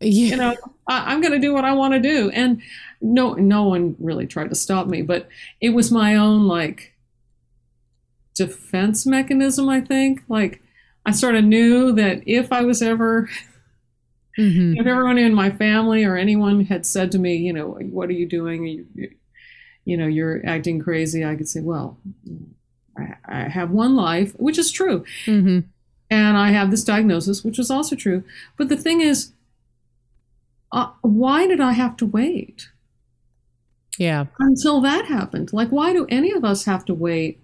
yeah. 0.00 0.30
You 0.30 0.36
know, 0.36 0.56
I, 0.88 1.12
I'm 1.12 1.20
going 1.20 1.32
to 1.32 1.38
do 1.38 1.52
what 1.52 1.64
I 1.64 1.72
want 1.72 1.94
to 1.94 2.00
do, 2.00 2.30
and 2.30 2.62
no 3.00 3.34
no 3.34 3.64
one 3.64 3.96
really 3.98 4.26
tried 4.26 4.50
to 4.50 4.54
stop 4.54 4.86
me. 4.86 5.02
But 5.02 5.28
it 5.60 5.70
was 5.70 5.90
my 5.90 6.16
own 6.16 6.46
like 6.46 6.92
defense 8.34 9.06
mechanism. 9.06 9.68
I 9.68 9.80
think 9.80 10.22
like. 10.28 10.62
I 11.04 11.10
sort 11.10 11.34
of 11.34 11.42
knew 11.42 11.90
that 11.94 12.22
if 12.28 12.52
I 12.52 12.62
was 12.62 12.80
ever 12.80 13.28
hmm 14.36 14.74
if 14.74 14.86
everyone 14.86 15.18
in 15.18 15.34
my 15.34 15.50
family 15.50 16.04
or 16.04 16.16
anyone 16.16 16.64
had 16.64 16.86
said 16.86 17.12
to 17.12 17.18
me, 17.18 17.36
you 17.36 17.52
know, 17.52 17.68
what 17.90 18.08
are 18.08 18.12
you 18.14 18.26
doing? 18.26 18.66
You, 18.66 18.86
you, 18.94 19.10
you 19.84 19.96
know, 19.96 20.06
you're 20.06 20.42
acting 20.46 20.80
crazy. 20.80 21.24
I 21.24 21.36
could 21.36 21.48
say, 21.48 21.60
well, 21.60 21.98
I, 22.96 23.48
have 23.48 23.70
one 23.70 23.96
life, 23.96 24.32
which 24.38 24.58
is 24.58 24.70
true, 24.70 25.04
hmm 25.24 25.60
and 26.10 26.36
I 26.36 26.50
have 26.50 26.70
this 26.70 26.84
diagnosis, 26.84 27.42
which 27.42 27.58
is 27.58 27.70
also 27.70 27.96
true. 27.96 28.22
But 28.58 28.68
the 28.68 28.76
thing 28.76 29.00
is, 29.00 29.32
uh, 30.70 30.90
why 31.02 31.46
did 31.46 31.60
I 31.60 31.72
have 31.72 31.96
to 31.98 32.06
wait 32.06 32.68
Yeah. 33.98 34.26
until 34.38 34.80
that 34.82 35.06
happened? 35.06 35.52
Like, 35.52 35.70
why 35.70 35.92
do 35.92 36.06
any 36.10 36.32
of 36.32 36.44
us 36.44 36.64
have 36.64 36.84
to 36.86 36.94
wait? 36.94 37.38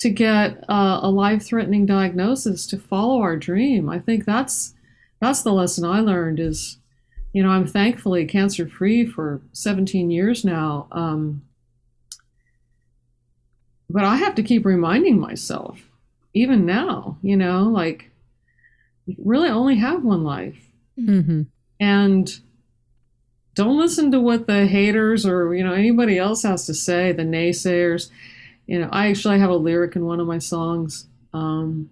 To 0.00 0.10
get 0.10 0.62
uh, 0.68 1.00
a 1.02 1.10
life-threatening 1.10 1.86
diagnosis 1.86 2.66
to 2.66 2.78
follow 2.78 3.22
our 3.22 3.34
dream, 3.36 3.88
I 3.88 3.98
think 3.98 4.26
that's 4.26 4.74
that's 5.20 5.42
the 5.42 5.52
lesson 5.54 5.86
I 5.86 6.00
learned 6.00 6.38
is, 6.38 6.76
you 7.32 7.42
know, 7.42 7.48
I'm 7.48 7.66
thankfully 7.66 8.26
cancer 8.26 8.68
free 8.68 9.06
for 9.06 9.40
17 9.52 10.10
years 10.10 10.44
now. 10.44 10.86
Um, 10.92 11.42
but 13.88 14.04
I 14.04 14.16
have 14.16 14.34
to 14.36 14.42
keep 14.42 14.64
reminding 14.64 15.18
myself, 15.20 15.88
even 16.34 16.66
now, 16.66 17.18
you 17.22 17.36
know, 17.36 17.64
like, 17.64 18.10
you 19.06 19.16
really 19.24 19.48
only 19.48 19.76
have 19.76 20.02
one 20.04 20.24
life. 20.24 20.58
hmm 20.96 21.42
And 21.78 22.38
don't 23.54 23.78
listen 23.78 24.10
to 24.12 24.20
what 24.20 24.46
the 24.46 24.66
haters 24.66 25.24
or, 25.24 25.54
you 25.54 25.64
know, 25.64 25.72
anybody 25.72 26.18
else 26.18 26.42
has 26.42 26.66
to 26.66 26.74
say, 26.74 27.12
the 27.12 27.22
naysayers. 27.22 28.10
You 28.66 28.80
know, 28.80 28.88
I 28.92 29.08
actually 29.08 29.38
have 29.38 29.50
a 29.50 29.56
lyric 29.56 29.96
in 29.96 30.04
one 30.04 30.20
of 30.20 30.26
my 30.26 30.38
songs. 30.38 31.06
Um, 31.32 31.90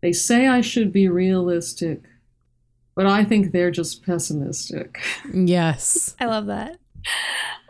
they 0.00 0.12
say 0.12 0.46
I 0.46 0.60
should 0.60 0.92
be 0.92 1.08
realistic, 1.08 2.02
but 2.94 3.06
I 3.06 3.24
think 3.24 3.52
they're 3.52 3.70
just 3.70 4.04
pessimistic. 4.06 5.00
Yes. 5.34 6.14
I 6.20 6.26
love 6.26 6.46
that. 6.46 6.78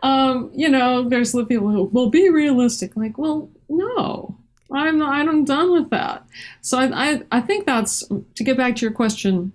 Um, 0.02 0.50
you 0.54 0.68
know, 0.68 1.08
there's 1.08 1.32
the 1.32 1.44
people 1.44 1.70
who 1.70 1.85
will 1.85 2.11
be 2.11 2.28
realistic. 2.30 2.97
Like, 2.97 3.18
well, 3.18 3.50
no, 3.68 4.38
I'm 4.73 4.99
not, 4.99 5.28
I'm 5.28 5.44
done 5.44 5.73
with 5.73 5.90
that. 5.90 6.25
So 6.61 6.78
I, 6.78 7.11
I, 7.11 7.23
I 7.32 7.40
think 7.40 7.66
that's 7.66 8.06
to 8.06 8.44
get 8.44 8.56
back 8.56 8.76
to 8.76 8.82
your 8.82 8.92
question. 8.92 9.52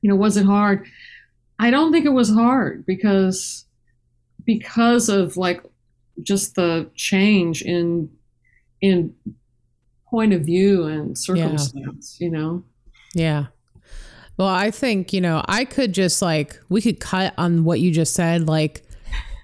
You 0.00 0.10
know, 0.10 0.16
was 0.16 0.36
it 0.36 0.46
hard? 0.46 0.86
I 1.58 1.70
don't 1.70 1.92
think 1.92 2.06
it 2.06 2.10
was 2.10 2.32
hard 2.32 2.86
because 2.86 3.64
because 4.44 5.08
of 5.08 5.36
like 5.36 5.62
just 6.22 6.54
the 6.54 6.90
change 6.94 7.62
in 7.62 8.10
in 8.80 9.14
point 10.08 10.32
of 10.32 10.42
view 10.42 10.84
and 10.84 11.18
circumstance. 11.18 12.16
You 12.20 12.30
know. 12.30 12.64
Yeah. 13.14 13.46
Well, 14.38 14.48
I 14.48 14.70
think, 14.70 15.12
you 15.12 15.20
know, 15.20 15.42
I 15.46 15.64
could 15.64 15.92
just 15.92 16.22
like, 16.22 16.58
we 16.68 16.80
could 16.80 17.00
cut 17.00 17.34
on 17.36 17.64
what 17.64 17.80
you 17.80 17.90
just 17.92 18.14
said. 18.14 18.46
Like, 18.46 18.82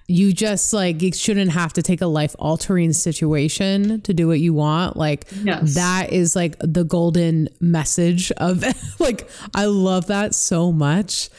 you 0.07 0.31
just 0.33 0.71
like, 0.71 1.01
you 1.01 1.11
shouldn't 1.11 1.51
have 1.51 1.73
to 1.73 1.81
take 1.81 1.99
a 2.01 2.05
life 2.07 2.35
altering 2.39 2.93
situation 2.93 4.01
to 4.01 4.13
do 4.13 4.27
what 4.27 4.39
you 4.39 4.53
want. 4.53 4.95
Like, 4.95 5.25
Yes. 5.43 5.75
that 5.75 6.13
is 6.13 6.35
like 6.35 6.55
the 6.59 6.83
golden 6.83 7.49
message 7.59 8.31
of 8.33 8.63
like, 8.99 9.27
I 9.53 9.65
love 9.65 10.07
that 10.07 10.33
so 10.35 10.71
much. 10.71 11.29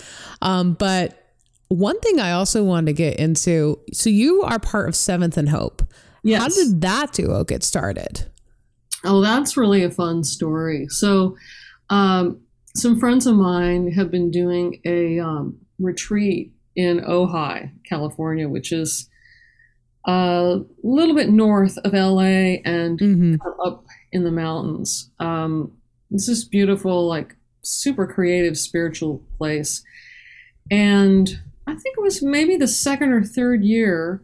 Um, 0.42 0.75
but 0.75 1.22
one 1.68 1.98
thing 2.00 2.20
I 2.20 2.32
also 2.32 2.62
wanted 2.62 2.86
to 2.86 2.92
get 2.92 3.18
into 3.18 3.78
so 3.92 4.10
you 4.10 4.42
are 4.42 4.58
part 4.58 4.88
of 4.88 4.94
Seventh 4.96 5.36
and 5.36 5.48
Hope. 5.48 5.82
Yes. 6.22 6.42
How 6.42 6.48
did 6.48 6.80
that 6.82 7.12
duo 7.12 7.44
get 7.44 7.62
started? 7.62 8.26
Oh, 9.04 9.20
that's 9.22 9.56
really 9.56 9.82
a 9.84 9.90
fun 9.90 10.25
story. 10.25 10.88
So, 10.88 11.36
um, 11.88 12.40
some 12.76 12.99
friends 12.99 13.26
of 13.26 13.37
mine 13.37 13.92
have 13.92 14.11
been 14.11 14.30
doing 14.30 14.80
a 14.85 15.18
um, 15.18 15.59
retreat 15.78 16.52
in 16.75 17.00
Ojai, 17.00 17.71
California, 17.88 18.49
which 18.49 18.73
is 18.73 19.09
a 20.06 20.61
little 20.83 21.14
bit 21.14 21.30
north 21.30 21.78
of 21.78 21.92
LA 21.92 22.61
and 22.64 23.00
hmm 23.00 23.35
up 23.64 23.85
in 24.12 24.23
the 24.23 24.30
mountains. 24.30 25.11
Um, 25.18 25.73
it's 26.11 26.26
this 26.26 26.45
beautiful, 26.45 27.06
like 27.09 27.35
super 27.62 28.06
creative, 28.06 28.56
spiritual 28.56 29.25
place. 29.38 29.83
And 30.71 31.40
I 31.66 31.73
think 31.73 31.97
it 31.99 32.02
was 32.02 32.23
maybe 32.23 32.56
the 32.56 32.68
second 32.68 33.12
or 33.12 33.25
third 33.25 33.64
year 33.64 34.23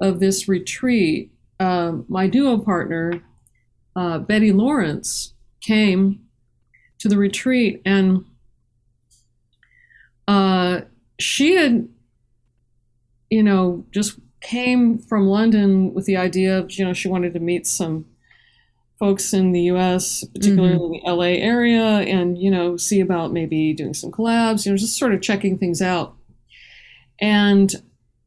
of 0.00 0.20
this 0.20 0.48
retreat. 0.48 1.32
Um, 1.60 2.06
my 2.08 2.26
duo 2.26 2.58
partner, 2.58 3.22
uh, 3.94 4.18
Betty 4.18 4.52
Lawrence, 4.52 5.34
came 5.60 6.20
to 7.02 7.08
the 7.08 7.18
retreat 7.18 7.82
and 7.84 8.24
uh, 10.28 10.82
she 11.18 11.56
had, 11.56 11.88
you 13.28 13.42
know, 13.42 13.84
just 13.90 14.18
came 14.40 14.98
from 14.98 15.26
London 15.26 15.94
with 15.94 16.06
the 16.06 16.16
idea 16.16 16.58
of, 16.58 16.70
you 16.72 16.84
know, 16.84 16.92
she 16.92 17.08
wanted 17.08 17.34
to 17.34 17.40
meet 17.40 17.66
some 17.66 18.06
folks 18.98 19.32
in 19.32 19.50
the 19.50 19.62
US, 19.62 20.24
particularly 20.32 20.74
in 20.74 20.92
the 20.92 21.10
LA 21.10 21.42
area, 21.44 21.82
and, 21.82 22.38
you 22.38 22.50
know, 22.50 22.76
see 22.76 23.00
about 23.00 23.32
maybe 23.32 23.72
doing 23.72 23.94
some 23.94 24.12
collabs, 24.12 24.64
you 24.64 24.70
know, 24.70 24.78
just 24.78 24.96
sort 24.96 25.12
of 25.12 25.20
checking 25.20 25.58
things 25.58 25.82
out. 25.82 26.14
And 27.20 27.74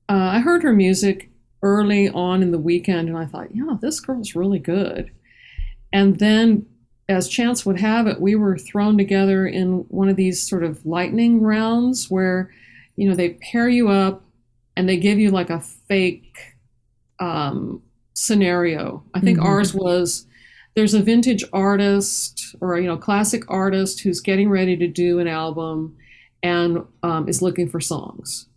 uh, 0.09 0.31
I 0.33 0.39
heard 0.39 0.63
her 0.63 0.73
music 0.73 1.29
early 1.61 2.09
on 2.09 2.41
in 2.41 2.51
the 2.51 2.59
weekend, 2.59 3.07
and 3.07 3.17
I 3.17 3.25
thought, 3.25 3.55
yeah, 3.55 3.77
this 3.81 4.01
girl's 4.01 4.35
really 4.35 4.59
good. 4.59 5.11
And 5.93 6.19
then, 6.19 6.65
as 7.07 7.27
chance 7.29 7.65
would 7.65 7.79
have 7.79 8.07
it, 8.07 8.19
we 8.19 8.35
were 8.35 8.57
thrown 8.57 8.97
together 8.97 9.45
in 9.45 9.85
one 9.89 10.09
of 10.09 10.15
these 10.15 10.41
sort 10.47 10.63
of 10.63 10.83
lightning 10.85 11.41
rounds 11.41 12.09
where, 12.09 12.51
you 12.95 13.07
know, 13.07 13.15
they 13.15 13.31
pair 13.51 13.69
you 13.69 13.89
up 13.89 14.23
and 14.75 14.89
they 14.89 14.97
give 14.97 15.19
you 15.19 15.29
like 15.31 15.49
a 15.49 15.59
fake 15.59 16.37
um, 17.19 17.81
scenario. 18.13 19.03
I 19.13 19.19
think 19.19 19.39
Mhm. 19.39 19.45
ours 19.45 19.73
was 19.73 20.25
there's 20.75 20.93
a 20.93 21.01
vintage 21.01 21.43
artist 21.53 22.53
or 22.59 22.77
you 22.77 22.87
know 22.87 22.97
classic 22.97 23.43
artist 23.47 24.01
who's 24.01 24.19
getting 24.19 24.49
ready 24.49 24.75
to 24.75 24.87
do 24.87 25.19
an 25.19 25.27
album 25.27 25.95
and 26.43 26.83
um, 27.03 27.29
is 27.29 27.41
looking 27.41 27.69
for 27.69 27.79
songs. 27.79 28.47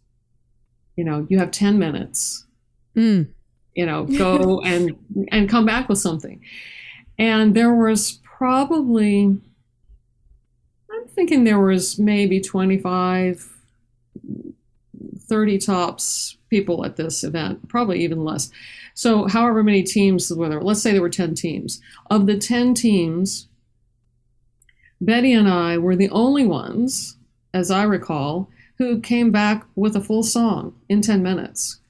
You 0.97 1.05
know, 1.05 1.27
you 1.31 1.39
have 1.39 1.51
ten 1.53 1.79
minutes. 1.79 2.45
Mm. 2.97 3.29
You 3.77 3.87
know, 3.87 4.05
go 4.05 4.61
and 4.65 4.97
and 5.31 5.49
come 5.49 5.65
back 5.67 5.89
with 5.89 5.99
something. 5.99 6.41
And 7.19 7.55
there 7.55 7.75
was 7.75 8.21
probably, 8.39 9.37
I'm 10.91 11.09
thinking 11.09 11.43
there 11.43 11.59
was 11.59 11.99
maybe 11.99 12.41
25, 12.41 13.57
30 15.19 15.59
tops 15.59 16.37
people 16.49 16.85
at 16.85 16.95
this 16.95 17.25
event, 17.25 17.69
probably 17.69 18.01
even 18.05 18.23
less. 18.25 18.53
So, 18.95 19.27
however 19.27 19.65
many 19.65 19.83
teams 19.83 20.33
were 20.33 20.49
there, 20.49 20.63
let's 20.63 20.81
say 20.81 20.93
there 20.93 21.03
were 21.03 21.11
10 21.11 21.35
teams. 21.35 21.81
Of 22.11 22.27
the 22.27 22.39
10 22.39 22.75
teams, 22.75 23.49
Betty 25.01 25.33
and 25.33 25.49
I 25.49 25.77
were 25.77 25.97
the 25.97 26.11
only 26.11 26.47
ones, 26.47 27.17
as 27.53 27.73
I 27.73 27.83
recall, 27.83 28.51
who 28.79 29.01
came 29.01 29.33
back 29.33 29.67
with 29.75 29.97
a 29.97 30.01
full 30.01 30.23
song 30.23 30.77
in 30.89 31.03
10 31.03 31.25
minutes. 31.25 31.81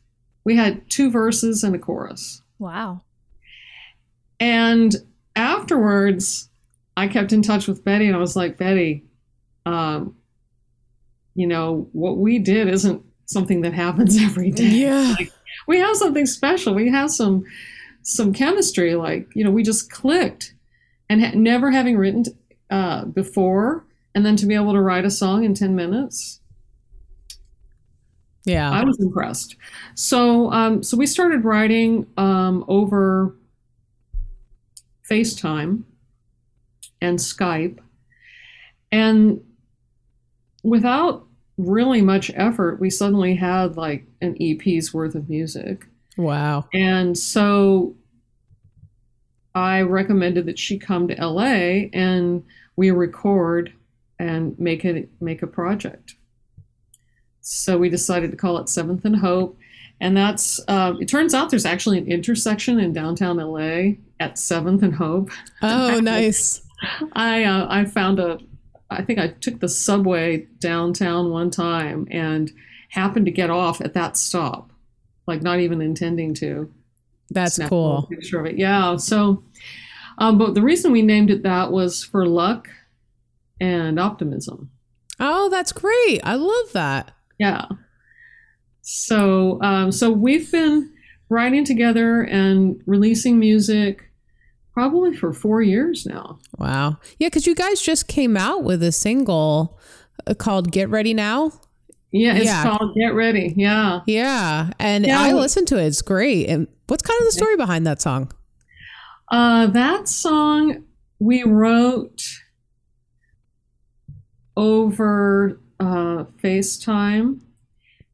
We 0.44 0.56
had 0.56 0.88
two 0.88 1.10
verses 1.10 1.62
and 1.62 1.74
a 1.74 1.78
chorus. 1.78 2.40
Wow. 2.58 3.02
And 4.40 4.96
afterwards, 5.38 6.48
I 6.96 7.08
kept 7.08 7.32
in 7.32 7.42
touch 7.42 7.68
with 7.68 7.84
Betty 7.84 8.06
and 8.06 8.16
I 8.16 8.18
was 8.18 8.36
like, 8.36 8.58
Betty, 8.58 9.04
um, 9.64 10.16
you 11.34 11.46
know, 11.46 11.88
what 11.92 12.18
we 12.18 12.38
did 12.40 12.68
isn't 12.68 13.02
something 13.26 13.60
that 13.62 13.72
happens 13.72 14.16
every 14.22 14.50
day. 14.50 14.64
Yeah. 14.64 15.14
Like, 15.18 15.32
we 15.66 15.78
have 15.78 15.96
something 15.96 16.26
special. 16.26 16.74
We 16.74 16.90
have 16.90 17.10
some 17.10 17.44
some 18.02 18.32
chemistry. 18.32 18.94
Like, 18.94 19.28
you 19.34 19.44
know, 19.44 19.50
we 19.50 19.62
just 19.62 19.90
clicked. 19.90 20.54
And 21.10 21.24
ha- 21.24 21.32
never 21.34 21.70
having 21.70 21.96
written 21.96 22.24
uh, 22.70 23.06
before, 23.06 23.84
and 24.14 24.26
then 24.26 24.36
to 24.36 24.46
be 24.46 24.54
able 24.54 24.72
to 24.74 24.80
write 24.80 25.06
a 25.06 25.10
song 25.10 25.42
in 25.42 25.54
10 25.54 25.74
minutes, 25.74 26.40
Yeah. 28.44 28.70
I 28.70 28.84
was 28.84 28.98
impressed. 29.00 29.56
So, 29.94 30.52
um, 30.52 30.82
so 30.82 30.96
we 30.98 31.06
started 31.06 31.44
writing 31.44 32.06
um, 32.18 32.62
over 32.68 33.34
FaceTime 35.10 35.84
and 37.00 37.18
Skype, 37.18 37.78
and 38.90 39.40
without 40.62 41.26
really 41.56 42.00
much 42.00 42.30
effort, 42.34 42.80
we 42.80 42.90
suddenly 42.90 43.34
had 43.34 43.76
like 43.76 44.06
an 44.20 44.36
EP's 44.40 44.94
worth 44.94 45.14
of 45.14 45.28
music. 45.28 45.86
wow. 46.16 46.66
And 46.72 47.18
so 47.18 47.96
I 49.54 49.82
recommended 49.82 50.46
that 50.46 50.58
she 50.58 50.78
come 50.78 51.08
to 51.08 51.14
LA 51.14 51.88
and 51.92 52.44
we 52.76 52.90
record 52.90 53.72
and 54.18 54.58
make 54.58 54.84
it 54.84 55.08
make 55.20 55.42
a 55.42 55.46
project. 55.46 56.14
So 57.40 57.78
we 57.78 57.88
decided 57.88 58.30
to 58.30 58.36
call 58.36 58.58
it 58.58 58.68
Seventh 58.68 59.04
and 59.04 59.16
Hope, 59.16 59.57
and 60.00 60.16
that's 60.16 60.60
um, 60.68 61.00
it. 61.00 61.08
Turns 61.08 61.34
out 61.34 61.50
there's 61.50 61.66
actually 61.66 61.98
an 61.98 62.06
intersection 62.06 62.78
in 62.78 62.92
downtown 62.92 63.36
LA 63.36 63.96
at 64.20 64.38
Seventh 64.38 64.82
and 64.82 64.94
Hope. 64.94 65.30
Oh, 65.62 66.00
nice. 66.02 66.62
I 67.12 67.44
uh, 67.44 67.66
I 67.68 67.84
found 67.84 68.18
a 68.20 68.38
I 68.90 69.02
think 69.02 69.18
I 69.18 69.28
took 69.28 69.60
the 69.60 69.68
subway 69.68 70.46
downtown 70.60 71.30
one 71.30 71.50
time 71.50 72.06
and 72.10 72.50
happened 72.90 73.26
to 73.26 73.32
get 73.32 73.50
off 73.50 73.80
at 73.80 73.94
that 73.94 74.16
stop, 74.16 74.72
like 75.26 75.42
not 75.42 75.60
even 75.60 75.82
intending 75.82 76.34
to 76.34 76.72
That's 77.30 77.58
cool. 77.68 78.06
Picture 78.10 78.40
of 78.40 78.46
it. 78.46 78.58
Yeah. 78.58 78.96
So, 78.96 79.42
um, 80.18 80.38
but 80.38 80.54
the 80.54 80.62
reason 80.62 80.92
we 80.92 81.02
named 81.02 81.30
it 81.30 81.42
that 81.42 81.70
was 81.70 82.02
for 82.02 82.26
luck 82.26 82.68
and 83.60 84.00
optimism. 84.00 84.70
Oh, 85.20 85.48
that's 85.50 85.72
great. 85.72 86.20
I 86.22 86.36
love 86.36 86.72
that. 86.72 87.10
Yeah. 87.38 87.66
So, 88.90 89.60
um, 89.60 89.92
so 89.92 90.10
we've 90.10 90.50
been 90.50 90.90
writing 91.28 91.62
together 91.62 92.22
and 92.22 92.80
releasing 92.86 93.38
music 93.38 94.10
probably 94.72 95.14
for 95.14 95.30
four 95.34 95.60
years 95.60 96.06
now. 96.06 96.38
Wow. 96.56 96.96
Yeah, 97.18 97.26
because 97.28 97.46
you 97.46 97.54
guys 97.54 97.82
just 97.82 98.08
came 98.08 98.34
out 98.34 98.64
with 98.64 98.82
a 98.82 98.90
single 98.90 99.78
uh, 100.26 100.32
called 100.32 100.72
Get 100.72 100.88
Ready 100.88 101.12
Now. 101.12 101.52
Yeah, 102.12 102.36
it's 102.36 102.46
Yeah. 102.46 102.62
called 102.62 102.94
Get 102.94 103.12
Ready. 103.12 103.52
Yeah. 103.58 104.00
Yeah. 104.06 104.70
And 104.78 105.04
Yeah. 105.06 105.20
I 105.20 105.32
listened 105.34 105.68
to 105.68 105.76
it. 105.78 105.84
It's 105.86 106.00
great. 106.00 106.48
And 106.48 106.66
what's 106.86 107.02
kind 107.02 107.20
of 107.20 107.26
the 107.26 107.32
story 107.32 107.58
behind 107.58 107.86
that 107.86 108.00
song? 108.00 108.32
Uh, 109.30 109.66
that 109.66 110.08
song 110.08 110.84
we 111.18 111.42
wrote 111.42 112.22
over 114.56 115.60
uh, 115.78 116.24
FaceTime, 116.42 117.40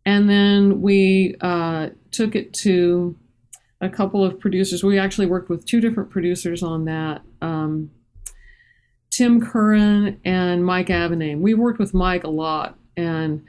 and 0.06 0.28
then 0.28 0.80
we 0.80 1.34
uh, 1.40 1.88
took 2.10 2.34
it 2.34 2.52
to 2.54 3.16
a 3.80 3.88
couple 3.88 4.24
of 4.24 4.38
producers. 4.38 4.82
We 4.84 4.98
actually 4.98 5.26
worked 5.26 5.48
with 5.48 5.66
two 5.66 5.80
different 5.80 6.10
producers 6.10 6.62
on 6.62 6.84
that. 6.86 7.22
Um, 7.40 7.90
Tim 9.10 9.40
Curran 9.40 10.20
and 10.24 10.64
Mike 10.64 10.88
Avename. 10.88 11.40
We 11.40 11.54
worked 11.54 11.78
with 11.78 11.94
Mike 11.94 12.24
a 12.24 12.30
lot, 12.30 12.76
and 12.96 13.44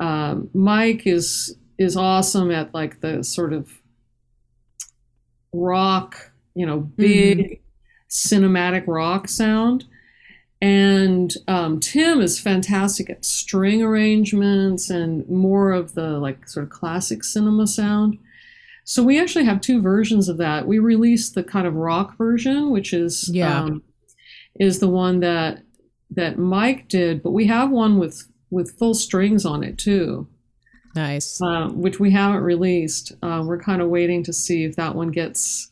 um, 0.00 0.50
Mike 0.52 1.06
is 1.06 1.56
is 1.78 1.96
awesome 1.96 2.50
at 2.50 2.74
like 2.74 3.00
the 3.00 3.22
sort 3.22 3.52
of 3.52 3.70
rock, 5.52 6.32
you 6.54 6.66
know, 6.66 6.80
big 6.80 7.60
cinematic 8.10 8.84
rock 8.86 9.28
sound. 9.28 9.84
And 10.60 11.32
um, 11.46 11.78
Tim 11.78 12.20
is 12.20 12.40
fantastic 12.40 13.08
at 13.08 13.24
string 13.24 13.82
arrangements 13.82 14.90
and 14.90 15.28
more 15.28 15.70
of 15.72 15.94
the 15.94 16.18
like 16.18 16.48
sort 16.48 16.64
of 16.64 16.70
classic 16.70 17.22
cinema 17.22 17.66
sound. 17.66 18.18
So 18.84 19.02
we 19.02 19.20
actually 19.20 19.44
have 19.44 19.60
two 19.60 19.80
versions 19.80 20.28
of 20.28 20.38
that. 20.38 20.66
We 20.66 20.78
released 20.78 21.34
the 21.34 21.44
kind 21.44 21.66
of 21.66 21.74
rock 21.74 22.16
version, 22.16 22.70
which 22.70 22.92
is 22.92 23.28
Yeah. 23.32 23.62
um, 23.64 23.82
is 24.58 24.80
the 24.80 24.88
one 24.88 25.20
that 25.20 25.62
that 26.10 26.38
Mike 26.38 26.88
did, 26.88 27.22
but 27.22 27.32
we 27.32 27.46
have 27.46 27.70
one 27.70 27.98
with 27.98 28.26
with 28.50 28.78
full 28.78 28.94
strings 28.94 29.44
on 29.44 29.62
it 29.62 29.76
too 29.76 30.26
Nice. 30.96 31.38
uh, 31.42 31.68
which 31.68 32.00
we 32.00 32.10
haven't 32.10 32.40
released. 32.42 33.12
Uh, 33.22 33.44
we're 33.46 33.60
kind 33.62 33.82
of 33.82 33.90
waiting 33.90 34.24
to 34.24 34.32
see 34.32 34.64
if 34.64 34.74
that 34.76 34.94
one 34.94 35.10
gets, 35.10 35.70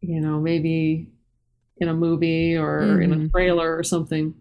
you 0.00 0.20
know, 0.20 0.38
maybe 0.40 1.08
in 1.78 1.88
a 1.88 1.94
movie 1.94 2.56
or 2.56 3.00
in 3.00 3.12
a 3.12 3.16
Mhm. 3.16 3.30
trailer 3.30 3.76
or 3.76 3.82
something. 3.82 4.34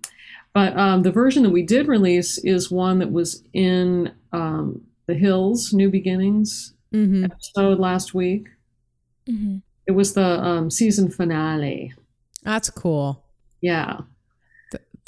But 0.54 0.78
um, 0.78 1.04
the 1.04 1.12
version 1.12 1.44
that 1.44 1.50
we 1.50 1.64
did 1.64 1.88
release 1.88 2.38
is 2.40 2.70
one 2.70 3.00
that 3.00 3.12
was 3.12 3.44
in 3.54 4.12
um, 4.34 4.82
The 5.08 5.14
Hills, 5.16 5.74
New 5.74 5.90
Beginnings 5.90 6.74
hmm 6.92 7.24
episode 7.24 7.80
last 7.80 8.14
week. 8.14 8.48
hmm 9.28 9.58
It 9.88 9.92
was 9.94 10.14
the 10.14 10.40
um, 10.44 10.70
season 10.70 11.10
finale. 11.10 11.94
That's 12.44 12.70
cool. 12.70 13.24
Yeah. 13.62 14.02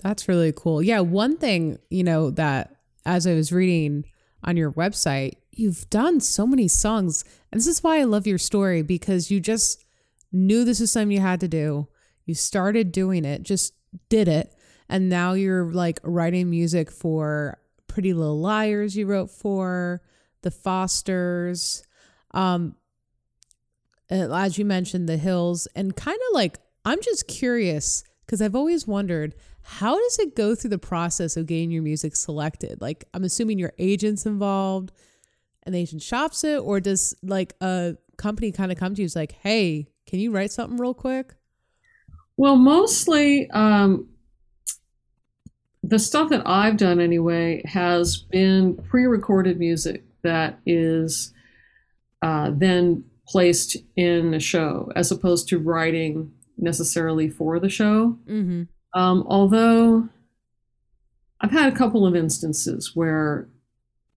That's 0.01 0.27
really 0.27 0.51
cool. 0.55 0.81
Yeah. 0.83 0.99
One 0.99 1.37
thing, 1.37 1.77
you 1.89 2.03
know, 2.03 2.29
that 2.31 2.75
as 3.05 3.25
I 3.27 3.33
was 3.33 3.51
reading 3.51 4.05
on 4.43 4.57
your 4.57 4.71
website, 4.71 5.33
you've 5.51 5.89
done 5.89 6.19
so 6.19 6.45
many 6.45 6.67
songs. 6.67 7.23
And 7.51 7.59
this 7.59 7.67
is 7.67 7.83
why 7.83 7.99
I 7.99 8.03
love 8.03 8.27
your 8.27 8.37
story 8.37 8.81
because 8.81 9.31
you 9.31 9.39
just 9.39 9.83
knew 10.31 10.65
this 10.65 10.81
is 10.81 10.91
something 10.91 11.11
you 11.11 11.21
had 11.21 11.39
to 11.41 11.47
do. 11.47 11.87
You 12.25 12.33
started 12.33 12.91
doing 12.91 13.25
it, 13.25 13.43
just 13.43 13.73
did 14.09 14.27
it. 14.27 14.53
And 14.89 15.09
now 15.09 15.33
you're 15.33 15.71
like 15.71 15.99
writing 16.03 16.49
music 16.49 16.91
for 16.91 17.59
Pretty 17.87 18.13
Little 18.13 18.39
Liars, 18.39 18.95
you 18.95 19.05
wrote 19.05 19.29
for 19.29 20.01
The 20.41 20.51
Fosters. 20.51 21.83
Um, 22.31 22.75
as 24.09 24.57
you 24.57 24.65
mentioned, 24.65 25.07
The 25.07 25.17
Hills. 25.17 25.67
And 25.75 25.95
kind 25.95 26.17
of 26.29 26.33
like, 26.33 26.59
I'm 26.85 27.01
just 27.01 27.27
curious 27.27 28.03
because 28.25 28.41
I've 28.41 28.55
always 28.55 28.87
wondered 28.87 29.35
how 29.63 29.97
does 29.97 30.19
it 30.19 30.35
go 30.35 30.55
through 30.55 30.71
the 30.71 30.77
process 30.77 31.37
of 31.37 31.45
getting 31.45 31.71
your 31.71 31.83
music 31.83 32.15
selected? 32.15 32.81
Like, 32.81 33.05
I'm 33.13 33.23
assuming 33.23 33.59
your 33.59 33.73
agent's 33.77 34.25
involved 34.25 34.91
and 35.63 35.73
the 35.73 35.79
agent 35.79 36.01
shops 36.01 36.43
it, 36.43 36.59
or 36.59 36.81
does 36.81 37.15
like 37.23 37.53
a 37.61 37.95
company 38.17 38.51
kind 38.51 38.71
of 38.71 38.77
come 38.77 38.93
to 38.95 39.01
you 39.01 39.05
and 39.05 39.15
like, 39.15 39.31
hey, 39.31 39.87
can 40.05 40.19
you 40.19 40.31
write 40.31 40.51
something 40.51 40.77
real 40.77 40.93
quick? 40.93 41.33
Well, 42.37 42.55
mostly 42.55 43.49
um, 43.51 44.09
the 45.83 45.99
stuff 45.99 46.29
that 46.29 46.47
I've 46.47 46.77
done 46.77 46.99
anyway 46.99 47.61
has 47.65 48.17
been 48.17 48.75
pre 48.75 49.05
recorded 49.05 49.59
music 49.59 50.03
that 50.23 50.59
is 50.65 51.33
uh, 52.21 52.51
then 52.53 53.03
placed 53.27 53.77
in 53.95 54.33
a 54.33 54.39
show 54.39 54.91
as 54.95 55.11
opposed 55.11 55.47
to 55.49 55.59
writing 55.59 56.31
necessarily 56.57 57.29
for 57.29 57.59
the 57.59 57.69
show. 57.69 58.17
Mm-hmm. 58.27 58.63
Um, 58.99 59.25
although 59.27 60.07
I've 61.41 61.51
had 61.51 61.71
a 61.71 61.75
couple 61.75 62.05
of 62.05 62.15
instances 62.15 62.91
where 62.95 63.49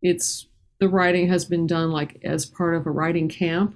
it's 0.03 0.47
the 0.79 0.89
writing 0.89 1.29
has 1.29 1.45
been 1.45 1.67
done 1.67 1.91
like 1.91 2.21
as 2.23 2.47
part 2.47 2.77
of 2.77 2.87
a 2.87 2.91
writing 2.91 3.29
camp 3.29 3.75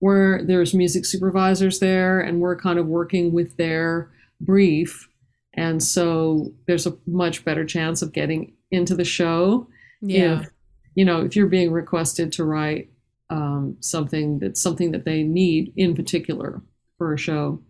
where 0.00 0.42
there's 0.44 0.74
music 0.74 1.04
supervisors 1.06 1.78
there 1.78 2.20
and 2.20 2.40
we're 2.40 2.56
kind 2.56 2.78
of 2.78 2.86
working 2.86 3.32
with 3.32 3.56
their 3.56 4.10
brief. 4.40 5.08
And 5.54 5.82
so 5.82 6.52
there's 6.66 6.86
a 6.86 6.96
much 7.06 7.44
better 7.44 7.64
chance 7.64 8.02
of 8.02 8.12
getting 8.12 8.54
into 8.70 8.94
the 8.94 9.04
show. 9.04 9.68
Yeah. 10.00 10.40
If, 10.40 10.50
you 10.94 11.04
know, 11.04 11.20
if 11.20 11.36
you're 11.36 11.46
being 11.46 11.72
requested 11.72 12.32
to 12.32 12.44
write 12.44 12.90
um, 13.30 13.76
something 13.80 14.40
that's 14.40 14.60
something 14.60 14.90
that 14.90 15.04
they 15.04 15.22
need 15.22 15.72
in 15.76 15.94
particular 15.94 16.60
for 16.98 17.14
a 17.14 17.18
show. 17.18 17.62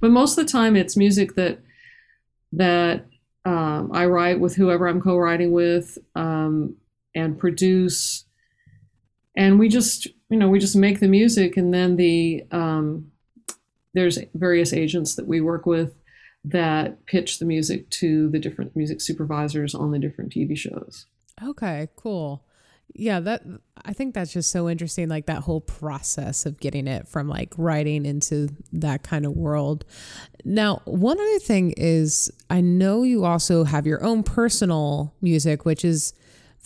But 0.00 0.10
most 0.10 0.36
of 0.36 0.44
the 0.44 0.52
time 0.52 0.76
it's 0.76 0.96
music 0.96 1.34
that 1.34 1.60
that 2.52 3.06
um, 3.44 3.90
I 3.92 4.06
write 4.06 4.40
with 4.40 4.56
whoever 4.56 4.88
I'm 4.88 5.00
co-writing 5.00 5.52
with 5.52 5.98
um, 6.14 6.76
and 7.14 7.38
produce. 7.38 8.24
And 9.36 9.58
we 9.58 9.68
just, 9.68 10.08
you 10.28 10.36
know, 10.36 10.48
we 10.48 10.58
just 10.58 10.76
make 10.76 11.00
the 11.00 11.08
music, 11.08 11.56
and 11.56 11.72
then 11.72 11.96
the 11.96 12.44
um, 12.50 13.10
there's 13.94 14.18
various 14.34 14.72
agents 14.72 15.14
that 15.14 15.26
we 15.26 15.40
work 15.40 15.66
with 15.66 15.98
that 16.44 17.04
pitch 17.06 17.38
the 17.38 17.44
music 17.44 17.90
to 17.90 18.28
the 18.30 18.38
different 18.38 18.76
music 18.76 19.00
supervisors 19.00 19.74
on 19.74 19.90
the 19.90 19.98
different 19.98 20.32
TV 20.32 20.56
shows. 20.56 21.06
Okay, 21.42 21.88
cool. 21.96 22.44
Yeah, 22.94 23.20
that 23.20 23.42
I 23.84 23.92
think 23.92 24.14
that's 24.14 24.32
just 24.32 24.50
so 24.50 24.68
interesting 24.68 25.08
like 25.08 25.26
that 25.26 25.42
whole 25.42 25.60
process 25.60 26.46
of 26.46 26.60
getting 26.60 26.86
it 26.86 27.08
from 27.08 27.28
like 27.28 27.52
writing 27.58 28.06
into 28.06 28.48
that 28.72 29.02
kind 29.02 29.26
of 29.26 29.32
world. 29.32 29.84
Now, 30.44 30.82
one 30.84 31.18
other 31.18 31.38
thing 31.40 31.74
is 31.76 32.30
I 32.48 32.60
know 32.60 33.02
you 33.02 33.24
also 33.24 33.64
have 33.64 33.86
your 33.86 34.02
own 34.04 34.22
personal 34.22 35.14
music 35.20 35.64
which 35.64 35.84
is 35.84 36.14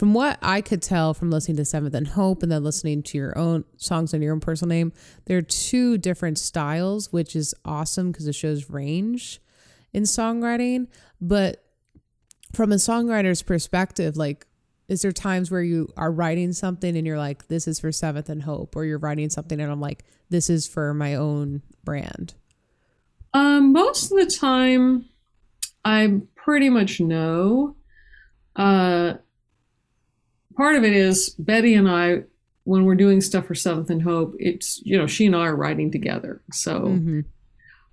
from 0.01 0.15
what 0.15 0.39
I 0.41 0.63
could 0.63 0.81
tell 0.81 1.13
from 1.13 1.31
listening 1.31 1.59
to 1.59 1.65
Seventh 1.67 1.95
and 1.95 2.09
Hope 2.09 2.43
and 2.43 2.51
then 2.51 2.65
listening 2.65 3.03
to 3.03 3.19
your 3.19 3.37
own 3.37 3.67
songs 3.77 4.15
under 4.15 4.25
your 4.25 4.33
own 4.33 4.41
personal 4.41 4.71
name, 4.71 4.95
there 5.27 5.37
are 5.37 5.43
two 5.43 5.99
different 5.99 6.39
styles, 6.39 7.13
which 7.13 7.37
is 7.37 7.55
awesome 7.67 8.11
because 8.11 8.27
it 8.27 8.35
shows 8.35 8.71
range 8.71 9.43
in 9.93 10.05
songwriting. 10.05 10.87
But 11.21 11.63
from 12.55 12.73
a 12.73 12.77
songwriter's 12.77 13.43
perspective, 13.43 14.17
like, 14.17 14.47
is 14.89 15.03
there 15.03 15.13
times 15.13 15.51
where 15.51 15.63
you 15.63 15.93
are 15.99 16.11
writing 16.11 16.55
something 16.55 16.97
and 16.97 17.07
you're 17.07 17.19
like, 17.19 17.49
this 17.49 17.69
is 17.69 17.79
for 17.79 17.93
Seventh 17.93 18.31
and 18.31 18.45
Hope, 18.45 18.77
or 18.77 18.87
you're 18.87 18.97
writing 18.97 19.29
something 19.29 19.61
and 19.61 19.71
I'm 19.71 19.83
like, 19.83 20.07
this 20.31 20.49
is 20.49 20.67
for 20.67 20.95
my 20.95 21.15
own 21.15 21.61
brand? 21.85 22.33
Um, 23.35 23.75
most 23.75 24.11
of 24.11 24.19
the 24.19 24.35
time, 24.35 25.11
I 25.85 26.23
pretty 26.37 26.71
much 26.71 27.01
know. 27.01 27.77
Uh, 28.57 29.17
part 30.61 30.77
of 30.77 30.85
it 30.85 30.92
is 30.92 31.31
Betty 31.38 31.75
and 31.75 31.88
I, 31.88 32.25
when 32.64 32.85
we're 32.85 32.94
doing 32.94 33.20
stuff 33.23 33.46
for 33.46 33.55
Seventh 33.55 33.88
and 33.88 34.03
Hope, 34.03 34.35
it's 34.38 34.81
you 34.85 34.99
know 34.99 35.07
she 35.07 35.25
and 35.27 35.35
I 35.35 35.46
are 35.46 35.57
writing 35.57 35.90
together. 35.90 36.42
So, 36.53 36.81
Mhm. 36.83 37.25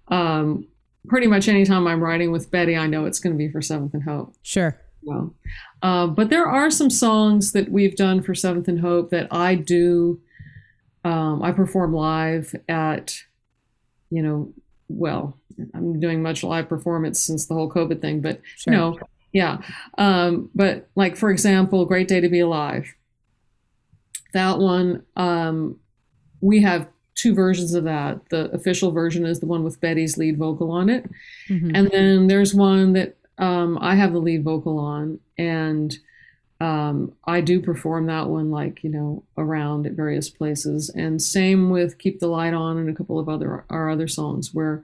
um, 0.10 0.67
pretty 1.08 1.27
much 1.27 1.47
anytime 1.47 1.88
I'm 1.88 2.03
writing 2.03 2.32
with 2.32 2.51
Betty, 2.51 2.75
I 2.75 2.88
know 2.88 3.06
it's 3.06 3.19
going 3.19 3.34
to 3.34 3.38
be 3.38 3.49
for 3.49 3.62
Seventh 3.62 3.93
and 3.93 4.03
Hope. 4.03 4.36
Sure. 4.43 4.77
Well, 5.03 5.34
uh, 5.82 6.08
but 6.08 6.30
there 6.30 6.45
are 6.47 6.69
some 6.69 6.89
songs 6.89 7.53
that 7.53 7.71
we've 7.71 7.95
done 7.95 8.21
for 8.21 8.36
Seventh 8.36 8.67
and 8.67 8.82
Hope 8.82 9.10
that 9.12 9.27
I 9.32 9.56
do. 9.56 10.19
Um, 11.06 11.41
I 11.41 11.53
perform 11.53 11.93
live 11.93 12.53
at, 12.67 13.15
you 14.10 14.21
know, 14.21 14.53
well, 14.89 15.38
I'm 15.73 15.99
doing 16.01 16.21
much 16.21 16.43
live 16.43 16.67
performance 16.67 17.19
since 17.21 17.45
the 17.45 17.53
whole 17.53 17.69
COVID 17.71 18.01
thing, 18.01 18.19
but 18.19 18.41
Sure. 18.58 18.73
you 18.73 18.77
know, 18.80 18.99
yeah. 19.38 19.56
Um, 19.97 20.50
but 20.56 20.88
like 20.95 21.15
for 21.17 21.30
example, 21.32 21.86
"Great 21.86 22.08
Day 22.08 22.19
to 22.21 22.30
Be 22.30 22.39
Alive." 22.39 22.86
That 24.34 24.60
one, 24.60 25.04
um, 25.15 25.80
we 26.41 26.62
have 26.62 26.88
two 27.15 27.34
versions 27.34 27.73
of 27.73 27.84
that. 27.86 28.30
The 28.30 28.52
official 28.52 28.91
version 28.91 29.26
is 29.26 29.39
the 29.39 29.45
one 29.47 29.63
with 29.63 29.80
Betty's 29.82 30.17
lead 30.17 30.38
vocal 30.38 30.69
on 30.71 30.89
it, 30.89 31.10
Mhm. 31.50 31.71
and 31.73 31.89
then 31.91 32.28
there's 32.28 32.54
one 32.54 32.93
that 32.93 33.15
um, 33.39 33.78
I 33.82 33.93
have 33.95 34.13
the 34.13 34.19
lead 34.19 34.43
vocal 34.43 34.80
on, 34.80 35.19
and 35.38 35.95
um, 36.60 37.13
I 37.26 37.41
do 37.41 37.60
perform 37.62 38.08
that 38.08 38.28
one 38.30 38.50
like 38.50 38.84
you 38.84 38.89
know 38.89 39.23
around 39.38 39.86
at 39.86 39.93
various 39.93 40.30
places. 40.30 40.89
And 40.89 41.21
same 41.21 41.69
with 41.69 42.00
"Keep 42.00 42.19
the 42.19 42.28
Light 42.28 42.54
On" 42.56 42.78
and 42.78 42.89
a 42.89 42.93
couple 42.93 43.19
of 43.19 43.30
other 43.30 43.63
our 43.69 43.89
other 43.89 44.08
songs 44.08 44.54
where 44.56 44.84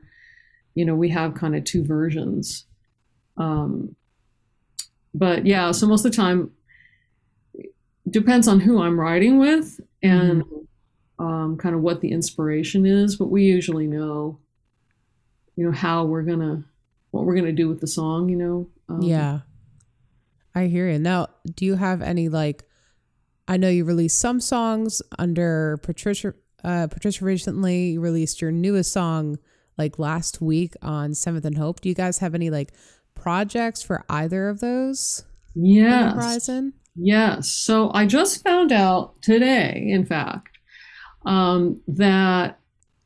you 0.76 0.86
know 0.86 0.96
we 0.96 1.10
have 1.10 1.34
kind 1.34 1.56
of 1.56 1.64
two 1.64 1.84
versions. 1.84 2.66
Um, 3.38 3.96
but 5.14 5.46
yeah, 5.46 5.72
so 5.72 5.88
most 5.88 6.06
of 6.06 6.12
the 6.12 6.18
time 6.18 6.52
depends 8.10 8.48
on 8.48 8.60
who 8.60 8.82
I'm 8.82 9.00
writing 9.00 9.40
with 9.40 9.80
and 10.02 10.44
um, 11.20 11.58
kind 11.58 11.76
of 11.76 11.82
what 11.82 12.02
the 12.02 12.12
inspiration 12.12 12.86
is. 12.86 13.16
But 13.16 13.28
we 13.28 13.44
usually 13.44 13.88
know, 13.88 14.40
you 15.56 15.66
know, 15.66 15.72
how 15.72 16.06
we're 16.06 16.24
gonna 16.24 16.64
what 17.12 17.26
we're 17.26 17.36
gonna 17.36 17.52
do 17.52 17.70
with 17.70 17.82
the 17.82 17.88
song. 17.88 18.30
You 18.30 18.38
know. 18.38 18.70
Um, 18.90 19.02
yeah. 19.02 19.40
I 20.56 20.68
hear 20.68 20.90
you. 20.90 21.00
Now, 21.00 21.28
do 21.56 21.66
you 21.66 21.76
have 21.76 22.02
any 22.02 22.30
like 22.30 22.64
I 23.48 23.58
know 23.58 23.70
you 23.70 23.86
released 23.86 24.20
some 24.20 24.40
songs 24.40 25.02
under 25.18 25.78
Patricia 25.78 26.34
uh 26.64 26.88
Patricia 26.88 27.26
recently 27.26 27.92
you 27.92 28.02
released 28.02 28.42
your 28.42 28.52
newest 28.52 28.92
song 28.92 29.38
like 29.78 30.00
last 30.00 30.42
week 30.42 30.76
on 30.82 31.14
Seventh 31.14 31.46
and 31.46 31.58
Hope. 31.58 31.82
Do 31.82 31.90
you 31.90 31.96
guys 31.96 32.20
have 32.20 32.36
any 32.36 32.50
like 32.50 32.72
projects 33.28 33.82
for 33.82 34.04
either 34.10 34.50
of 34.50 34.60
those 34.60 35.24
on 35.56 35.62
the 35.64 35.70
Yes. 35.70 36.14
horizon? 36.14 36.74
Yes. 36.96 37.48
So 37.50 37.90
I 37.94 38.06
just 38.06 38.44
found 38.44 38.72
out 38.72 39.22
today, 39.22 39.88
in 39.90 40.06
fact, 40.06 40.50
um, 41.26 41.80
that 41.88 42.60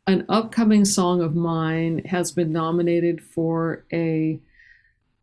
an 0.08 0.26
upcoming 0.28 0.86
song 0.86 1.22
of 1.22 1.36
mine 1.36 2.02
has 2.06 2.32
been 2.32 2.52
nominated 2.52 3.22
for 3.22 3.86
a, 3.94 4.40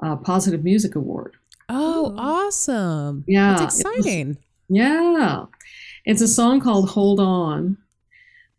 uh 0.02 0.16
positive 0.16 0.62
music 0.64 0.94
award. 0.94 1.34
Oh, 1.68 2.14
awesome. 2.18 3.24
Yeah, 3.26 3.56
That's 3.56 3.80
it 3.80 3.86
was- 3.86 3.96
exciting. 4.06 4.36
Yeah. 4.68 5.46
It's 6.04 6.20
a 6.22 6.28
song 6.28 6.60
called 6.60 6.90
Hold 6.90 7.18
On 7.20 7.78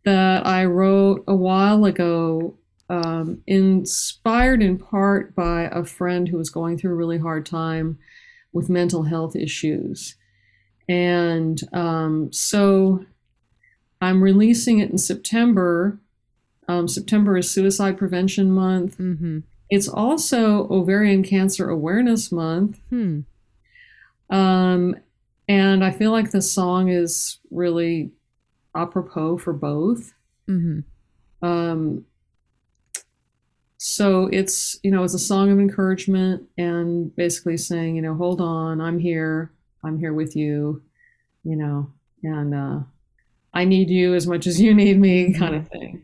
that 0.03 0.45
I 0.45 0.65
wrote 0.65 1.23
a 1.27 1.35
while 1.35 1.85
ago, 1.85 2.57
um, 2.89 3.41
inspired 3.47 4.61
in 4.61 4.77
part 4.77 5.35
by 5.35 5.63
a 5.71 5.83
friend 5.83 6.29
who 6.29 6.37
was 6.37 6.49
going 6.49 6.77
through 6.77 6.91
a 6.91 6.95
really 6.95 7.17
hard 7.17 7.45
time 7.45 7.97
with 8.53 8.69
mental 8.69 9.03
health 9.03 9.35
issues. 9.35 10.15
And 10.87 11.61
um, 11.73 12.31
so 12.31 13.05
I'm 14.01 14.21
releasing 14.21 14.79
it 14.79 14.91
in 14.91 14.97
September. 14.97 15.99
Um, 16.67 16.87
September 16.87 17.37
is 17.37 17.49
Suicide 17.49 17.97
Prevention 17.97 18.51
Month. 18.51 18.97
mm-hmm. 18.97 19.39
It's 19.69 19.87
also 19.87 20.67
Ovarian 20.69 21.23
Cancer 21.23 21.69
Awareness 21.69 22.31
Month. 22.31 22.79
Hmm. 22.89 23.21
Um, 24.29 24.95
and 25.47 25.83
I 25.83 25.91
feel 25.91 26.11
like 26.11 26.31
the 26.31 26.41
song 26.41 26.89
is 26.89 27.39
really 27.49 28.11
apropos 28.75 29.37
for 29.37 29.53
both. 29.53 30.13
Mm-hmm. 30.47 31.45
Um, 31.45 32.05
so 33.87 34.27
it's 34.33 34.79
you 34.81 34.89
know 34.89 35.03
it's 35.03 35.13
a 35.13 35.19
song 35.19 35.51
of 35.51 35.59
encouragement 35.59 36.41
and 36.57 37.15
basically 37.15 37.55
saying 37.55 37.95
you 37.95 38.01
know 38.01 38.15
hold 38.15 38.41
on 38.41 38.81
I'm 38.81 38.97
here 38.97 39.51
I'm 39.83 39.99
here 39.99 40.11
with 40.11 40.35
you 40.35 40.81
you 41.43 41.55
know 41.55 41.91
and 42.23 42.55
uh, 42.55 42.79
I 43.53 43.65
need 43.65 43.91
you 43.91 44.15
as 44.15 44.25
much 44.25 44.47
as 44.47 44.59
you 44.59 44.73
need 44.73 44.99
me 44.99 45.31
kind 45.33 45.53
of 45.55 45.67
thing. 45.67 46.03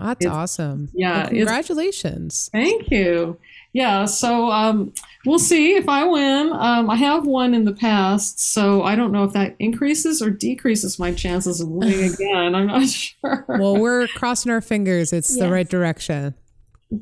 That's 0.00 0.24
It's- 0.24 0.34
awesome. 0.34 0.88
yeah, 0.94 1.20
Well, 1.24 1.28
congratulations. 1.28 2.48
Thank 2.52 2.90
you. 2.90 3.38
Yeah, 3.72 4.06
so 4.06 4.50
um, 4.50 4.92
we'll 5.26 5.38
see 5.38 5.74
if 5.74 5.88
I 5.88 6.04
win. 6.04 6.52
Um, 6.52 6.90
I 6.90 6.96
have 6.96 7.24
won 7.26 7.54
in 7.54 7.64
the 7.64 7.72
past, 7.74 8.40
so 8.40 8.82
I 8.82 8.96
don't 8.96 9.12
know 9.12 9.22
if 9.24 9.32
that 9.34 9.54
increases 9.60 10.20
or 10.20 10.30
decreases 10.30 10.98
my 10.98 11.12
chances 11.12 11.60
of 11.60 11.68
winning 11.68 12.02
again. 12.14 12.54
I'm 12.56 12.66
not 12.66 12.88
sure. 12.88 13.44
well, 13.48 13.76
we're 13.76 14.08
crossing 14.08 14.50
our 14.50 14.60
fingers. 14.60 15.12
It's 15.12 15.36
the 15.38 15.50
right 15.50 15.68
direction. 15.68 16.34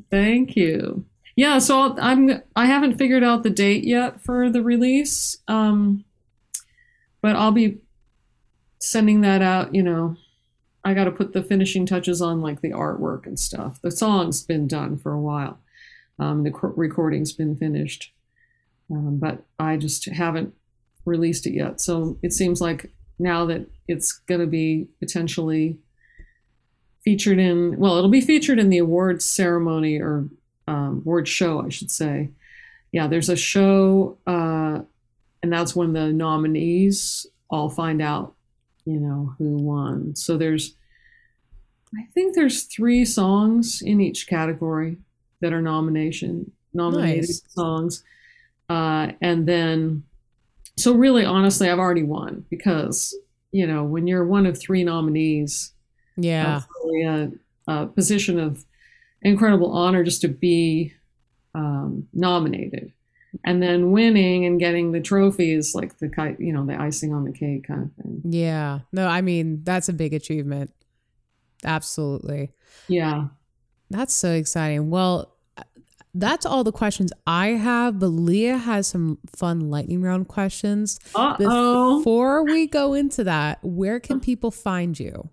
Thank 0.09 0.55
you. 0.55 1.05
Yeah, 1.35 1.59
so 1.59 1.95
I'm 1.97 2.41
I 2.55 2.65
haven't 2.65 2.97
figured 2.97 3.23
out 3.23 3.43
the 3.43 3.49
date 3.49 3.83
yet 3.83 4.21
for 4.21 4.49
the 4.49 4.61
release, 4.61 5.37
um, 5.47 6.03
but 7.21 7.35
I'll 7.35 7.51
be 7.51 7.77
sending 8.79 9.21
that 9.21 9.41
out. 9.41 9.73
You 9.73 9.83
know, 9.83 10.17
I 10.83 10.93
got 10.93 11.05
to 11.05 11.11
put 11.11 11.33
the 11.33 11.43
finishing 11.43 11.85
touches 11.85 12.21
on 12.21 12.41
like 12.41 12.61
the 12.61 12.71
artwork 12.71 13.25
and 13.25 13.39
stuff. 13.39 13.81
The 13.81 13.91
song's 13.91 14.43
been 14.43 14.67
done 14.67 14.97
for 14.97 15.13
a 15.13 15.21
while. 15.21 15.59
Um, 16.19 16.43
the 16.43 16.51
recording's 16.51 17.31
been 17.31 17.55
finished, 17.55 18.11
um, 18.91 19.17
but 19.17 19.43
I 19.57 19.77
just 19.77 20.05
haven't 20.09 20.53
released 21.05 21.47
it 21.47 21.53
yet. 21.53 21.79
So 21.79 22.17
it 22.21 22.33
seems 22.33 22.59
like 22.59 22.91
now 23.17 23.45
that 23.45 23.65
it's 23.87 24.11
going 24.11 24.41
to 24.41 24.47
be 24.47 24.87
potentially 24.99 25.77
featured 27.09 27.39
in 27.39 27.77
well 27.77 27.97
it'll 27.97 28.09
be 28.09 28.21
featured 28.21 28.59
in 28.59 28.69
the 28.69 28.77
awards 28.77 29.25
ceremony 29.25 29.99
or 29.99 30.27
um, 30.67 31.01
award 31.05 31.27
show 31.27 31.61
i 31.65 31.69
should 31.69 31.91
say. 31.91 32.29
Yeah 32.91 33.07
there's 33.07 33.29
a 33.29 33.35
show 33.35 34.17
uh, 34.25 34.79
and 35.41 35.53
that's 35.53 35.75
when 35.75 35.93
the 35.93 36.11
nominees 36.11 37.25
all 37.49 37.69
find 37.69 38.01
out 38.01 38.35
you 38.85 38.99
know 38.99 39.35
who 39.37 39.57
won. 39.57 40.15
So 40.15 40.37
there's 40.37 40.75
I 41.95 42.03
think 42.13 42.35
there's 42.35 42.63
three 42.63 43.05
songs 43.05 43.81
in 43.81 44.01
each 44.01 44.27
category 44.27 44.97
that 45.41 45.53
are 45.53 45.61
nomination 45.61 46.51
nominated 46.73 47.29
Nice. 47.29 47.43
songs, 47.49 48.03
uh, 48.69 49.11
and 49.21 49.47
then 49.47 50.03
so 50.77 50.93
really, 50.93 51.25
honestly, 51.25 51.69
I've 51.69 51.79
already 51.79 52.03
won 52.03 52.45
because 52.49 53.15
you 53.51 53.67
know 53.67 53.83
when 53.83 54.07
you're 54.07 54.25
one 54.25 54.45
of 54.45 54.59
three 54.59 54.83
nominees, 54.83 55.71
Yeah. 56.23 56.61
really 56.83 57.03
a, 57.03 57.31
a 57.71 57.87
position 57.87 58.39
of 58.39 58.65
incredible 59.21 59.71
honor 59.71 60.03
just 60.03 60.21
to 60.21 60.27
be 60.27 60.93
um, 61.55 62.07
nominated. 62.13 62.93
And 63.43 63.61
then 63.61 63.91
winning 63.91 64.45
and 64.45 64.59
getting 64.59 64.91
the 64.91 65.01
trophy 65.01 65.51
is 65.51 65.75
like 65.75 65.99
the 65.99 66.35
you 66.39 66.51
know 66.51 66.65
the 66.65 66.79
icing 66.79 67.13
on 67.13 67.25
the 67.25 67.31
cake 67.31 67.67
kind 67.67 67.83
of 67.83 68.03
thing. 68.03 68.21
Yeah. 68.25 68.79
No, 68.91 69.07
I 69.07 69.21
mean, 69.21 69.63
that's 69.63 69.87
a 69.87 69.93
big 69.93 70.13
achievement. 70.13 70.73
Absolutely. 71.63 72.53
Yeah. 72.87 73.27
That's 73.91 74.13
so 74.13 74.31
exciting. 74.31 74.89
Well, 74.89 75.35
that's 76.13 76.45
all 76.45 76.63
the 76.63 76.71
questions 76.71 77.13
I 77.27 77.49
have, 77.49 77.99
but 77.99 78.07
Leah 78.07 78.57
has 78.57 78.87
some 78.87 79.19
fun 79.35 79.69
lightning 79.69 80.01
round 80.01 80.27
questions. 80.27 80.99
Uh 81.13 81.35
oh. 81.39 81.99
Before 81.99 82.43
we 82.43 82.67
go 82.67 82.93
into 82.93 83.23
that, 83.25 83.59
where 83.63 83.99
can 83.99 84.19
people 84.19 84.49
find 84.49 84.99
you? 84.99 85.29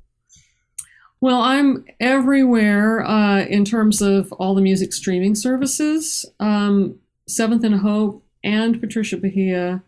Well, 1.20 1.40
I'm 1.40 1.84
everywhere 1.98 3.02
uh, 3.02 3.40
in 3.40 3.64
terms 3.64 4.02
of 4.02 4.32
all 4.32 4.54
the 4.54 4.60
music 4.60 4.92
streaming 4.92 5.34
services. 5.34 6.26
Um, 6.40 6.98
Seventh 7.26 7.64
and 7.64 7.76
Hope 7.76 8.22
and 8.44 8.80
Patricia 8.80 9.16
Bahia 9.16 9.82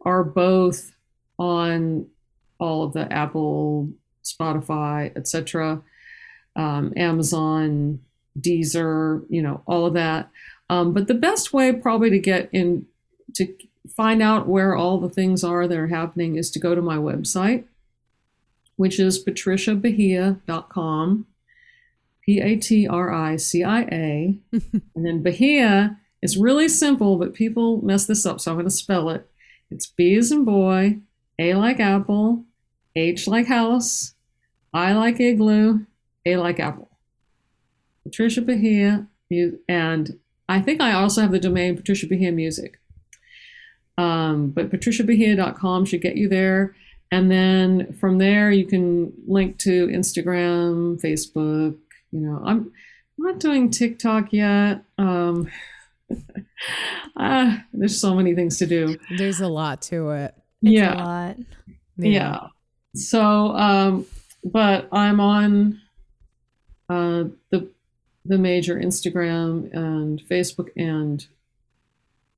are 0.00 0.24
both 0.24 0.92
on 1.38 2.06
all 2.58 2.82
of 2.82 2.94
the 2.94 3.12
Apple, 3.12 3.90
Spotify, 4.24 5.14
etc., 5.16 5.82
um, 6.56 6.92
Amazon, 6.96 8.00
Deezer, 8.38 9.24
you 9.28 9.42
know, 9.42 9.62
all 9.66 9.86
of 9.86 9.94
that. 9.94 10.30
Um, 10.70 10.94
but 10.94 11.08
the 11.08 11.14
best 11.14 11.52
way 11.52 11.72
probably 11.72 12.10
to 12.10 12.18
get 12.18 12.48
in 12.52 12.86
to 13.34 13.54
find 13.94 14.22
out 14.22 14.48
where 14.48 14.74
all 14.74 14.98
the 14.98 15.10
things 15.10 15.44
are 15.44 15.68
that 15.68 15.78
are 15.78 15.88
happening 15.88 16.36
is 16.36 16.50
to 16.52 16.58
go 16.58 16.74
to 16.74 16.80
my 16.80 16.96
website 16.96 17.64
which 18.76 18.98
is 18.98 19.24
patriciabahia.com, 19.24 21.26
P 22.24 22.40
A 22.40 22.56
T 22.56 22.88
R 22.88 23.12
I 23.12 23.36
C 23.36 23.62
I 23.62 23.82
A. 23.82 24.38
And 24.94 25.06
then 25.06 25.22
Bahia 25.22 25.98
is 26.22 26.36
really 26.36 26.68
simple, 26.68 27.18
but 27.18 27.34
people 27.34 27.82
mess 27.82 28.06
this 28.06 28.24
up, 28.24 28.40
so 28.40 28.50
I'm 28.50 28.56
going 28.56 28.66
to 28.66 28.70
spell 28.70 29.10
it. 29.10 29.28
It's 29.70 29.86
B 29.86 30.14
as 30.14 30.32
in 30.32 30.44
boy, 30.44 30.98
A 31.38 31.54
like 31.54 31.80
apple, 31.80 32.44
H 32.96 33.26
like 33.26 33.46
house, 33.46 34.14
I 34.72 34.92
like 34.92 35.20
igloo, 35.20 35.80
A 36.26 36.36
like 36.36 36.60
apple. 36.60 36.90
Patricia 38.04 38.42
Bahia, 38.42 39.06
and 39.68 40.18
I 40.48 40.60
think 40.60 40.80
I 40.80 40.92
also 40.92 41.22
have 41.22 41.32
the 41.32 41.38
domain 41.38 41.76
Patricia 41.76 42.06
Bahia 42.06 42.32
Music. 42.32 42.78
Um, 43.96 44.50
but 44.50 44.70
patriciabahia.com 44.70 45.84
should 45.84 46.02
get 46.02 46.16
you 46.16 46.28
there. 46.28 46.74
And 47.14 47.30
then 47.30 47.92
from 47.92 48.18
there, 48.18 48.50
you 48.50 48.66
can 48.66 49.12
link 49.28 49.58
to 49.58 49.86
Instagram, 49.86 51.00
Facebook. 51.00 51.78
You 52.10 52.20
know, 52.20 52.42
I'm 52.44 52.72
not 53.16 53.38
doing 53.38 53.70
TikTok 53.70 54.32
yet. 54.32 54.82
Um, 54.98 55.48
ah, 57.16 57.64
there's 57.72 58.00
so 58.00 58.16
many 58.16 58.34
things 58.34 58.58
to 58.58 58.66
do. 58.66 58.98
There's 59.16 59.40
a 59.40 59.46
lot 59.46 59.80
to 59.82 60.10
it. 60.10 60.34
It's 60.60 60.72
yeah, 60.72 60.94
a 60.94 60.96
lot. 60.96 61.36
yeah. 61.98 62.48
So, 62.96 63.22
um, 63.54 64.06
but 64.42 64.88
I'm 64.90 65.20
on 65.20 65.80
uh, 66.88 67.24
the 67.50 67.68
the 68.24 68.38
major 68.38 68.74
Instagram 68.74 69.72
and 69.72 70.20
Facebook 70.28 70.70
and 70.76 71.24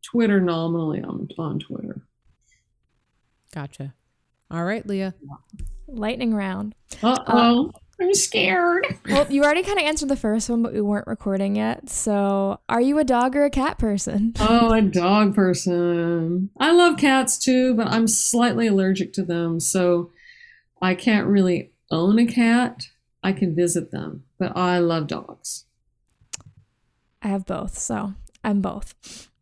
Twitter. 0.03 0.39
Nominally, 0.39 1.03
I'm 1.03 1.31
on 1.39 1.61
Twitter. 1.61 2.03
Gotcha. 3.55 3.95
All 4.51 4.65
right, 4.65 4.87
Leah. 4.87 5.15
Lightning 5.89 6.35
round. 6.35 6.75
Uh 7.03 7.19
oh, 7.27 7.73
I'm 8.01 8.15
scared. 8.15 8.87
Well, 9.09 9.31
you 9.31 9.43
already 9.43 9.63
kind 9.63 9.79
of 9.79 9.85
answered 9.85 10.09
the 10.09 10.17
first 10.17 10.51
one, 10.51 10.63
but 10.63 10.73
we 10.73 10.81
weren't 10.81 11.07
recording 11.07 11.57
yet. 11.57 11.89
So, 11.89 12.61
are 12.69 12.81
you 12.81 12.99
a 12.99 13.05
dog 13.05 13.35
or 13.37 13.45
a 13.45 13.51
cat 13.51 13.79
person? 13.79 14.35
Oh, 14.41 14.73
a 14.73 14.83
dog 14.83 15.35
person. 15.35 16.51
I 16.59 16.73
love 16.73 16.99
cats 16.99 17.39
too, 17.39 17.75
but 17.75 17.89
I'm 17.89 18.07
slightly 18.07 18.67
allergic 18.67 19.13
to 19.15 19.23
them, 19.25 19.61
so 19.61 20.11
I 20.81 20.95
can't 20.95 21.27
really 21.27 21.73
own 21.91 22.19
a 22.19 22.27
cat. 22.27 22.89
I 23.23 23.33
can 23.33 23.55
visit 23.55 23.91
them, 23.91 24.25
but 24.39 24.57
I 24.57 24.79
love 24.79 25.07
dogs. 25.07 25.65
I 27.23 27.29
have 27.29 27.47
both, 27.47 27.79
so 27.79 28.15
I'm 28.45 28.61
both. 28.61 28.95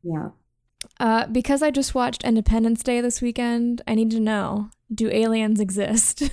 Yeah. 0.02 0.30
Uh, 1.00 1.26
because 1.26 1.62
I 1.62 1.70
just 1.70 1.94
watched 1.94 2.24
Independence 2.24 2.82
Day 2.82 3.00
this 3.00 3.20
weekend, 3.20 3.82
I 3.86 3.94
need 3.94 4.10
to 4.12 4.20
know 4.20 4.70
do 4.92 5.10
aliens 5.10 5.60
exist? 5.60 6.22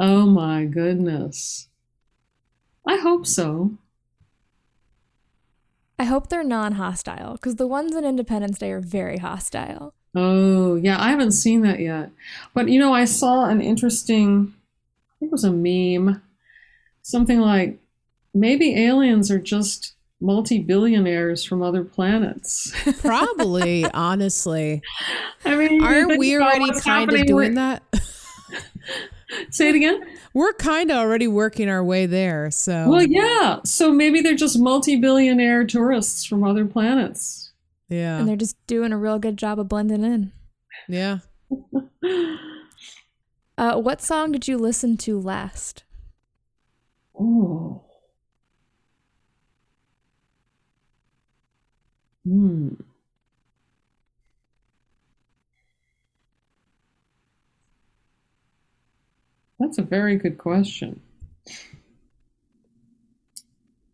Oh 0.00 0.26
my 0.26 0.64
goodness. 0.64 1.66
I 2.86 2.98
hope 2.98 3.26
so. 3.26 3.72
I 5.98 6.04
hope 6.04 6.28
they're 6.28 6.44
non 6.44 6.74
hostile 6.74 7.32
because 7.32 7.56
the 7.56 7.66
ones 7.66 7.96
in 7.96 8.04
Independence 8.04 8.58
Day 8.58 8.70
are 8.70 8.80
very 8.80 9.18
hostile. 9.18 9.92
Oh, 10.14 10.76
yeah, 10.76 11.02
I 11.02 11.10
haven't 11.10 11.32
seen 11.32 11.62
that 11.62 11.80
yet. 11.80 12.12
But 12.54 12.68
you 12.68 12.78
know, 12.78 12.92
I 12.94 13.06
saw 13.06 13.46
an 13.46 13.60
interesting, 13.60 14.54
I 14.54 15.14
think 15.18 15.30
it 15.30 15.32
was 15.32 15.42
a 15.42 15.50
meme, 15.50 16.22
something 17.02 17.40
like 17.40 17.80
maybe 18.32 18.76
aliens 18.76 19.32
are 19.32 19.40
just 19.40 19.94
multi 20.20 20.58
billionaires 20.60 21.44
from 21.44 21.62
other 21.62 21.84
planets. 21.84 22.72
Probably, 23.00 23.84
honestly. 23.92 24.82
I 25.44 25.54
mean, 25.56 25.82
Aren't 25.82 26.18
we 26.18 26.36
already 26.36 26.70
kind 26.80 27.12
of 27.12 27.26
doing 27.26 27.54
that? 27.54 27.82
Say 29.50 29.68
it 29.68 29.74
again. 29.74 30.00
We're 30.32 30.54
kind 30.54 30.90
of 30.90 30.96
already 30.96 31.28
working 31.28 31.68
our 31.68 31.84
way 31.84 32.06
there. 32.06 32.50
So, 32.50 32.88
Well, 32.88 33.02
yeah. 33.02 33.60
So 33.64 33.92
maybe 33.92 34.20
they're 34.22 34.34
just 34.34 34.58
multi-billionaire 34.58 35.66
tourists 35.66 36.24
from 36.24 36.44
other 36.44 36.64
planets. 36.64 37.52
yeah. 37.88 38.18
And 38.18 38.26
they're 38.28 38.36
just 38.36 38.56
doing 38.66 38.92
a 38.92 38.98
real 38.98 39.18
good 39.18 39.36
job 39.36 39.58
of 39.58 39.68
blending 39.68 40.02
in. 40.04 40.32
Yeah. 40.88 41.18
Uh, 43.58 43.76
what 43.80 44.00
song 44.00 44.32
did 44.32 44.46
you 44.48 44.56
listen 44.56 44.96
to 44.98 45.20
last? 45.20 45.82
Oh. 47.18 47.84
Hmm. 52.28 52.74
That's 59.58 59.78
a 59.78 59.82
very 59.82 60.16
good 60.16 60.36
question. 60.36 61.00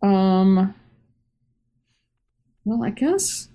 Um, 0.03 0.75
well, 2.65 2.83
I 2.83 2.91
guess 2.91 3.49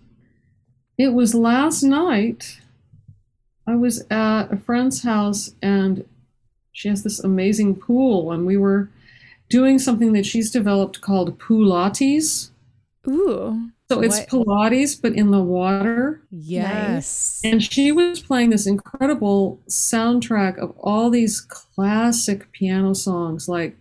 it 0.98 1.10
was 1.10 1.36
last 1.36 1.84
night. 1.84 2.62
I 3.68 3.76
was 3.76 4.06
at 4.10 4.46
a 4.54 4.58
friend's 4.58 5.04
house 5.04 5.56
and 5.62 6.06
she 6.72 6.88
has 6.88 7.04
this 7.04 7.20
amazing 7.20 7.76
pool, 7.76 8.32
and 8.32 8.46
we 8.46 8.56
were 8.56 8.90
doing 9.50 9.78
something 9.78 10.14
that 10.14 10.26
she's 10.26 10.50
developed 10.50 11.02
called 11.02 11.38
Pilates. 11.38 12.52
Ooh, 13.06 13.72
So 13.92 14.02
it's 14.02 14.20
What? 14.20 14.30
Pilates, 14.30 15.02
but 15.02 15.14
in 15.14 15.32
the 15.32 15.42
water. 15.42 16.22
Yes. 16.30 17.42
And 17.44 17.64
she 17.64 17.92
was 17.92 18.20
playing 18.20 18.52
this 18.52 18.68
incredible 18.68 19.60
soundtrack 19.68 20.58
of 20.60 20.72
all 20.78 21.10
these 21.10 21.42
classic 21.42 22.52
piano 22.52 22.94
songs 22.94 23.50
like 23.50 23.78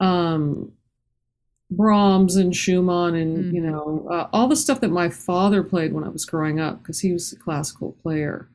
um, 0.00 0.72
Brahms 1.70 2.36
and 2.36 2.54
Schumann 2.54 3.14
and, 3.14 3.46
Mm. 3.46 3.54
you 3.54 3.60
know, 3.62 4.06
uh, 4.10 4.28
all 4.32 4.46
the 4.48 4.56
stuff 4.56 4.80
that 4.80 4.90
my 4.90 5.08
father 5.08 5.62
played 5.62 5.92
when 5.92 6.04
I 6.04 6.08
was 6.08 6.24
growing 6.24 6.60
up 6.60 6.78
because 6.82 7.00
he 7.00 7.12
was 7.12 7.32
a 7.32 7.36
classical 7.36 7.92
player. 8.02 8.48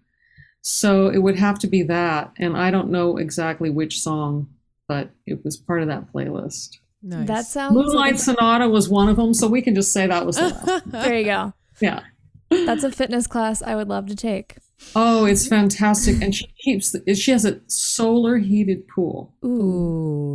So 0.62 1.08
it 1.10 1.18
would 1.18 1.38
have 1.38 1.60
to 1.60 1.68
be 1.68 1.84
that. 1.84 2.32
And 2.38 2.56
I 2.56 2.72
don't 2.72 2.90
know 2.92 3.18
exactly 3.18 3.70
which 3.70 4.00
song, 4.02 4.48
but 4.88 5.10
it 5.26 5.44
was 5.44 5.58
part 5.58 5.82
of 5.82 5.88
that 5.90 6.14
playlist. 6.14 6.78
Nice. 7.04 7.28
that 7.28 7.46
sounds 7.46 7.76
Moonlight 7.76 8.14
like 8.14 8.20
Sonata 8.20 8.70
was 8.70 8.88
one 8.88 9.10
of 9.10 9.18
them, 9.18 9.34
so 9.34 9.48
we 9.48 9.62
can 9.62 9.76
just 9.76 9.92
say 9.92 10.08
that 10.08 10.26
was 10.26 10.38
the 10.38 10.44
last. 10.68 10.90
there 10.92 11.18
you 11.18 11.26
go. 11.26 11.54
Yeah. 11.82 12.02
That's 12.50 12.84
a 12.84 12.92
fitness 12.92 13.28
class 13.28 13.62
I 13.62 13.76
would 13.76 13.90
love 13.90 14.06
to 14.08 14.16
take. 14.16 14.56
Oh, 14.96 15.26
it's 15.26 15.48
fantastic. 15.48 16.22
And 16.22 16.34
she 16.36 16.48
keeps, 16.64 16.96
she 17.16 17.32
has 17.32 17.46
a 17.46 17.60
solar 17.68 18.38
heated 18.38 18.88
pool. 18.88 19.34
Ooh, 19.44 19.48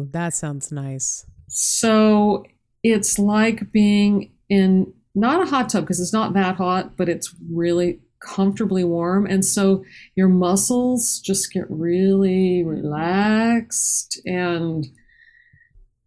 Ooh, 0.03 0.09
that 0.13 0.35
sounds 0.35 0.71
nice. 0.73 1.25
So 1.49 2.45
it's 2.83 3.19
like 3.19 3.73
being 3.73 4.33
in 4.49 4.93
not 5.15 5.43
a 5.43 5.47
hot 5.51 5.69
tub 5.69 5.85
because 5.85 6.01
it's 6.01 6.13
not 6.13 6.35
that 6.35 6.57
hot, 6.57 6.97
but 6.97 7.09
it's 7.09 7.35
really 7.51 8.01
comfortably 8.21 8.85
warm. 8.85 9.27
And 9.27 9.45
so 9.45 9.85
your 10.17 10.29
muscles 10.29 11.21
just 11.21 11.53
get 11.53 11.65
really 11.69 12.65
relaxed 12.65 14.21
and 14.27 14.87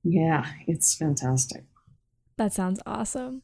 Yeah, 0.04 0.46
it's 0.68 0.96
fantastic. 0.96 1.64
That 2.38 2.54
sounds 2.54 2.82
awesome. 2.86 3.44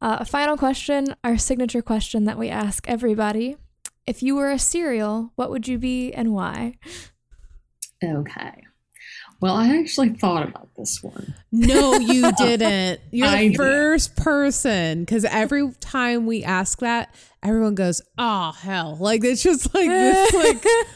Uh, 0.00 0.18
a 0.20 0.24
final 0.24 0.56
question, 0.56 1.14
our 1.24 1.38
signature 1.38 1.80
question 1.82 2.24
that 2.24 2.38
we 2.38 2.48
ask 2.50 2.86
everybody. 2.88 3.56
If 4.06 4.22
you 4.22 4.36
were 4.36 4.50
a 4.50 4.58
cereal, 4.58 5.32
what 5.36 5.50
would 5.50 5.66
you 5.66 5.78
be 5.78 6.12
and 6.12 6.32
why? 6.34 6.74
Okay. 8.04 8.62
Well, 9.40 9.54
I 9.54 9.76
actually 9.78 10.10
thought 10.10 10.46
about 10.48 10.68
this 10.76 11.02
one. 11.02 11.34
No, 11.52 11.94
you 11.94 12.30
didn't. 12.38 13.00
You're 13.10 13.26
I 13.28 13.44
the 13.44 13.48
did. 13.50 13.56
first 13.56 14.16
person 14.16 15.00
because 15.04 15.24
every 15.24 15.72
time 15.80 16.26
we 16.26 16.42
ask 16.44 16.78
that, 16.80 17.14
everyone 17.42 17.74
goes, 17.74 18.00
"Oh 18.16 18.52
hell!" 18.52 18.96
Like 18.98 19.24
it's 19.24 19.42
just 19.42 19.74
like 19.74 19.88
this. 19.88 20.32
Like 20.34 20.64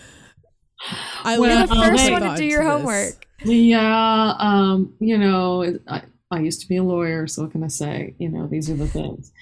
I 1.25 1.39
Well, 1.39 1.51
You're 1.59 1.67
the 1.67 1.75
Oh, 1.75 1.89
first 1.91 2.03
hey. 2.03 2.13
one 2.13 2.23
to 2.23 2.37
do 2.37 2.45
your 2.47 2.63
homework. 2.63 3.27
Yeah, 3.45 4.35
um, 4.39 4.95
you 5.01 5.17
know, 5.19 5.79
I, 5.89 6.03
I 6.31 6.41
used 6.41 6.61
to 6.63 6.69
be 6.69 6.77
a 6.77 6.83
lawyer, 6.83 7.27
so 7.27 7.43
what 7.43 7.53
can 7.53 7.65
I 7.65 7.69
say? 7.69 8.15
You 8.19 8.29
know, 8.29 8.47
these 8.47 8.69
are 8.71 8.75
the 8.75 8.87
things. 8.87 9.33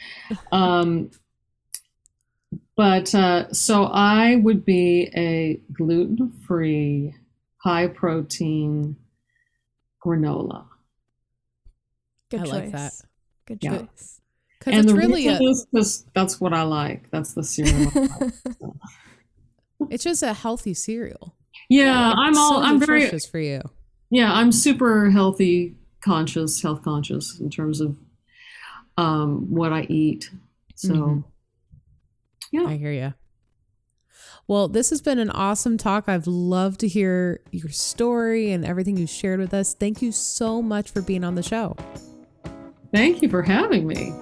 Um, 0.52 1.10
but 2.76 3.14
uh, 3.14 3.52
so 3.52 3.84
I 3.84 4.36
would 4.36 4.64
be 4.64 5.10
a 5.16 5.60
gluten 5.72 6.30
free, 6.46 7.14
high 7.62 7.88
protein 7.88 8.96
granola. 10.04 10.66
Good 12.30 12.40
I 12.40 12.44
choice. 12.44 12.52
like 12.52 12.72
that. 12.72 12.92
Good 13.46 13.58
Yeah. 13.62 13.78
choice. 13.78 14.20
because 14.58 14.74
And 14.74 14.84
it's 14.84 14.92
the 14.92 14.98
really 14.98 15.26
a, 15.26 15.32
reason 15.38 15.48
is 15.48 15.66
'cause 15.74 16.04
that's 16.14 16.40
what 16.40 16.52
I 16.54 16.62
like. 16.62 17.10
That's 17.10 17.34
the 17.34 17.42
cereal. 17.42 17.92
I 17.96 18.00
like. 18.20 18.32
it's 19.90 20.04
just 20.04 20.22
a 20.22 20.32
healthy 20.34 20.74
cereal. 20.74 21.34
yeah, 21.68 22.12
I'm 22.16 22.36
all 22.38 22.60
so 22.60 22.66
I'm 22.66 22.78
very 22.78 23.10
for 23.30 23.38
you. 23.40 23.60
Yeah 24.10 24.32
i'm 24.32 24.52
super 24.52 25.10
healthy 25.10 25.74
conscious 26.00 26.62
health 26.62 26.82
conscious 26.82 27.38
in 27.40 27.50
terms 27.50 27.80
of 27.80 27.96
um, 28.96 29.50
what 29.50 29.72
i 29.72 29.82
eat 29.88 30.30
so 30.74 30.88
Mhm. 30.94 31.24
yeah 32.52 32.64
I 32.66 32.76
hear 32.76 32.92
you. 32.92 33.14
Well, 34.46 34.66
this 34.68 34.88
has 34.90 35.02
been 35.02 35.18
an 35.18 35.28
awesome 35.30 35.76
talk. 35.76 36.04
I've 36.08 36.26
loved 36.26 36.80
to 36.80 36.88
hear 36.88 37.40
your 37.50 37.68
story 37.68 38.50
and 38.52 38.64
everything 38.64 38.96
you 38.96 39.06
shared 39.06 39.40
with 39.40 39.52
us. 39.52 39.74
Thank 39.74 40.00
you 40.00 40.10
so 40.10 40.62
much 40.62 40.90
for 40.90 41.02
being 41.02 41.22
on 41.22 41.34
the 41.34 41.42
show. 41.42 41.76
thank 42.92 43.20
you 43.20 43.28
for 43.28 43.42
having 43.42 43.86
me 43.86 44.12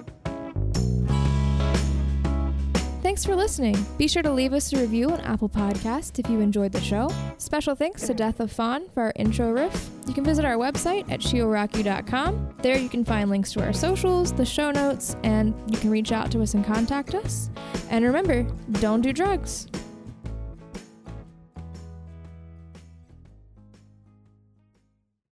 Thanks 3.17 3.25
for 3.25 3.35
listening. 3.35 3.75
Be 3.97 4.07
sure 4.07 4.21
to 4.21 4.31
leave 4.31 4.53
us 4.53 4.71
a 4.71 4.77
review 4.77 5.09
on 5.09 5.19
Apple 5.21 5.49
Podcast 5.49 6.19
if 6.19 6.29
you 6.29 6.39
enjoyed 6.39 6.71
the 6.71 6.79
show. 6.79 7.11
Special 7.39 7.73
thanks 7.73 8.05
to 8.05 8.13
Death 8.13 8.39
of 8.39 8.51
Fawn 8.51 8.87
for 8.89 9.01
our 9.01 9.13
intro 9.15 9.51
riff. 9.51 9.89
You 10.05 10.13
can 10.13 10.23
visit 10.23 10.45
our 10.45 10.55
website 10.55 11.11
at 11.11 11.21
shioroku.com. 11.21 12.53
There 12.61 12.77
you 12.77 12.89
can 12.89 13.03
find 13.03 13.31
links 13.31 13.51
to 13.53 13.63
our 13.63 13.73
socials, 13.73 14.33
the 14.33 14.45
show 14.45 14.69
notes, 14.69 15.15
and 15.23 15.55
you 15.65 15.79
can 15.79 15.89
reach 15.89 16.11
out 16.11 16.29
to 16.33 16.43
us 16.43 16.53
and 16.53 16.63
contact 16.63 17.15
us. 17.15 17.49
And 17.89 18.05
remember, 18.05 18.43
don't 18.73 19.01
do 19.01 19.11
drugs. 19.11 19.65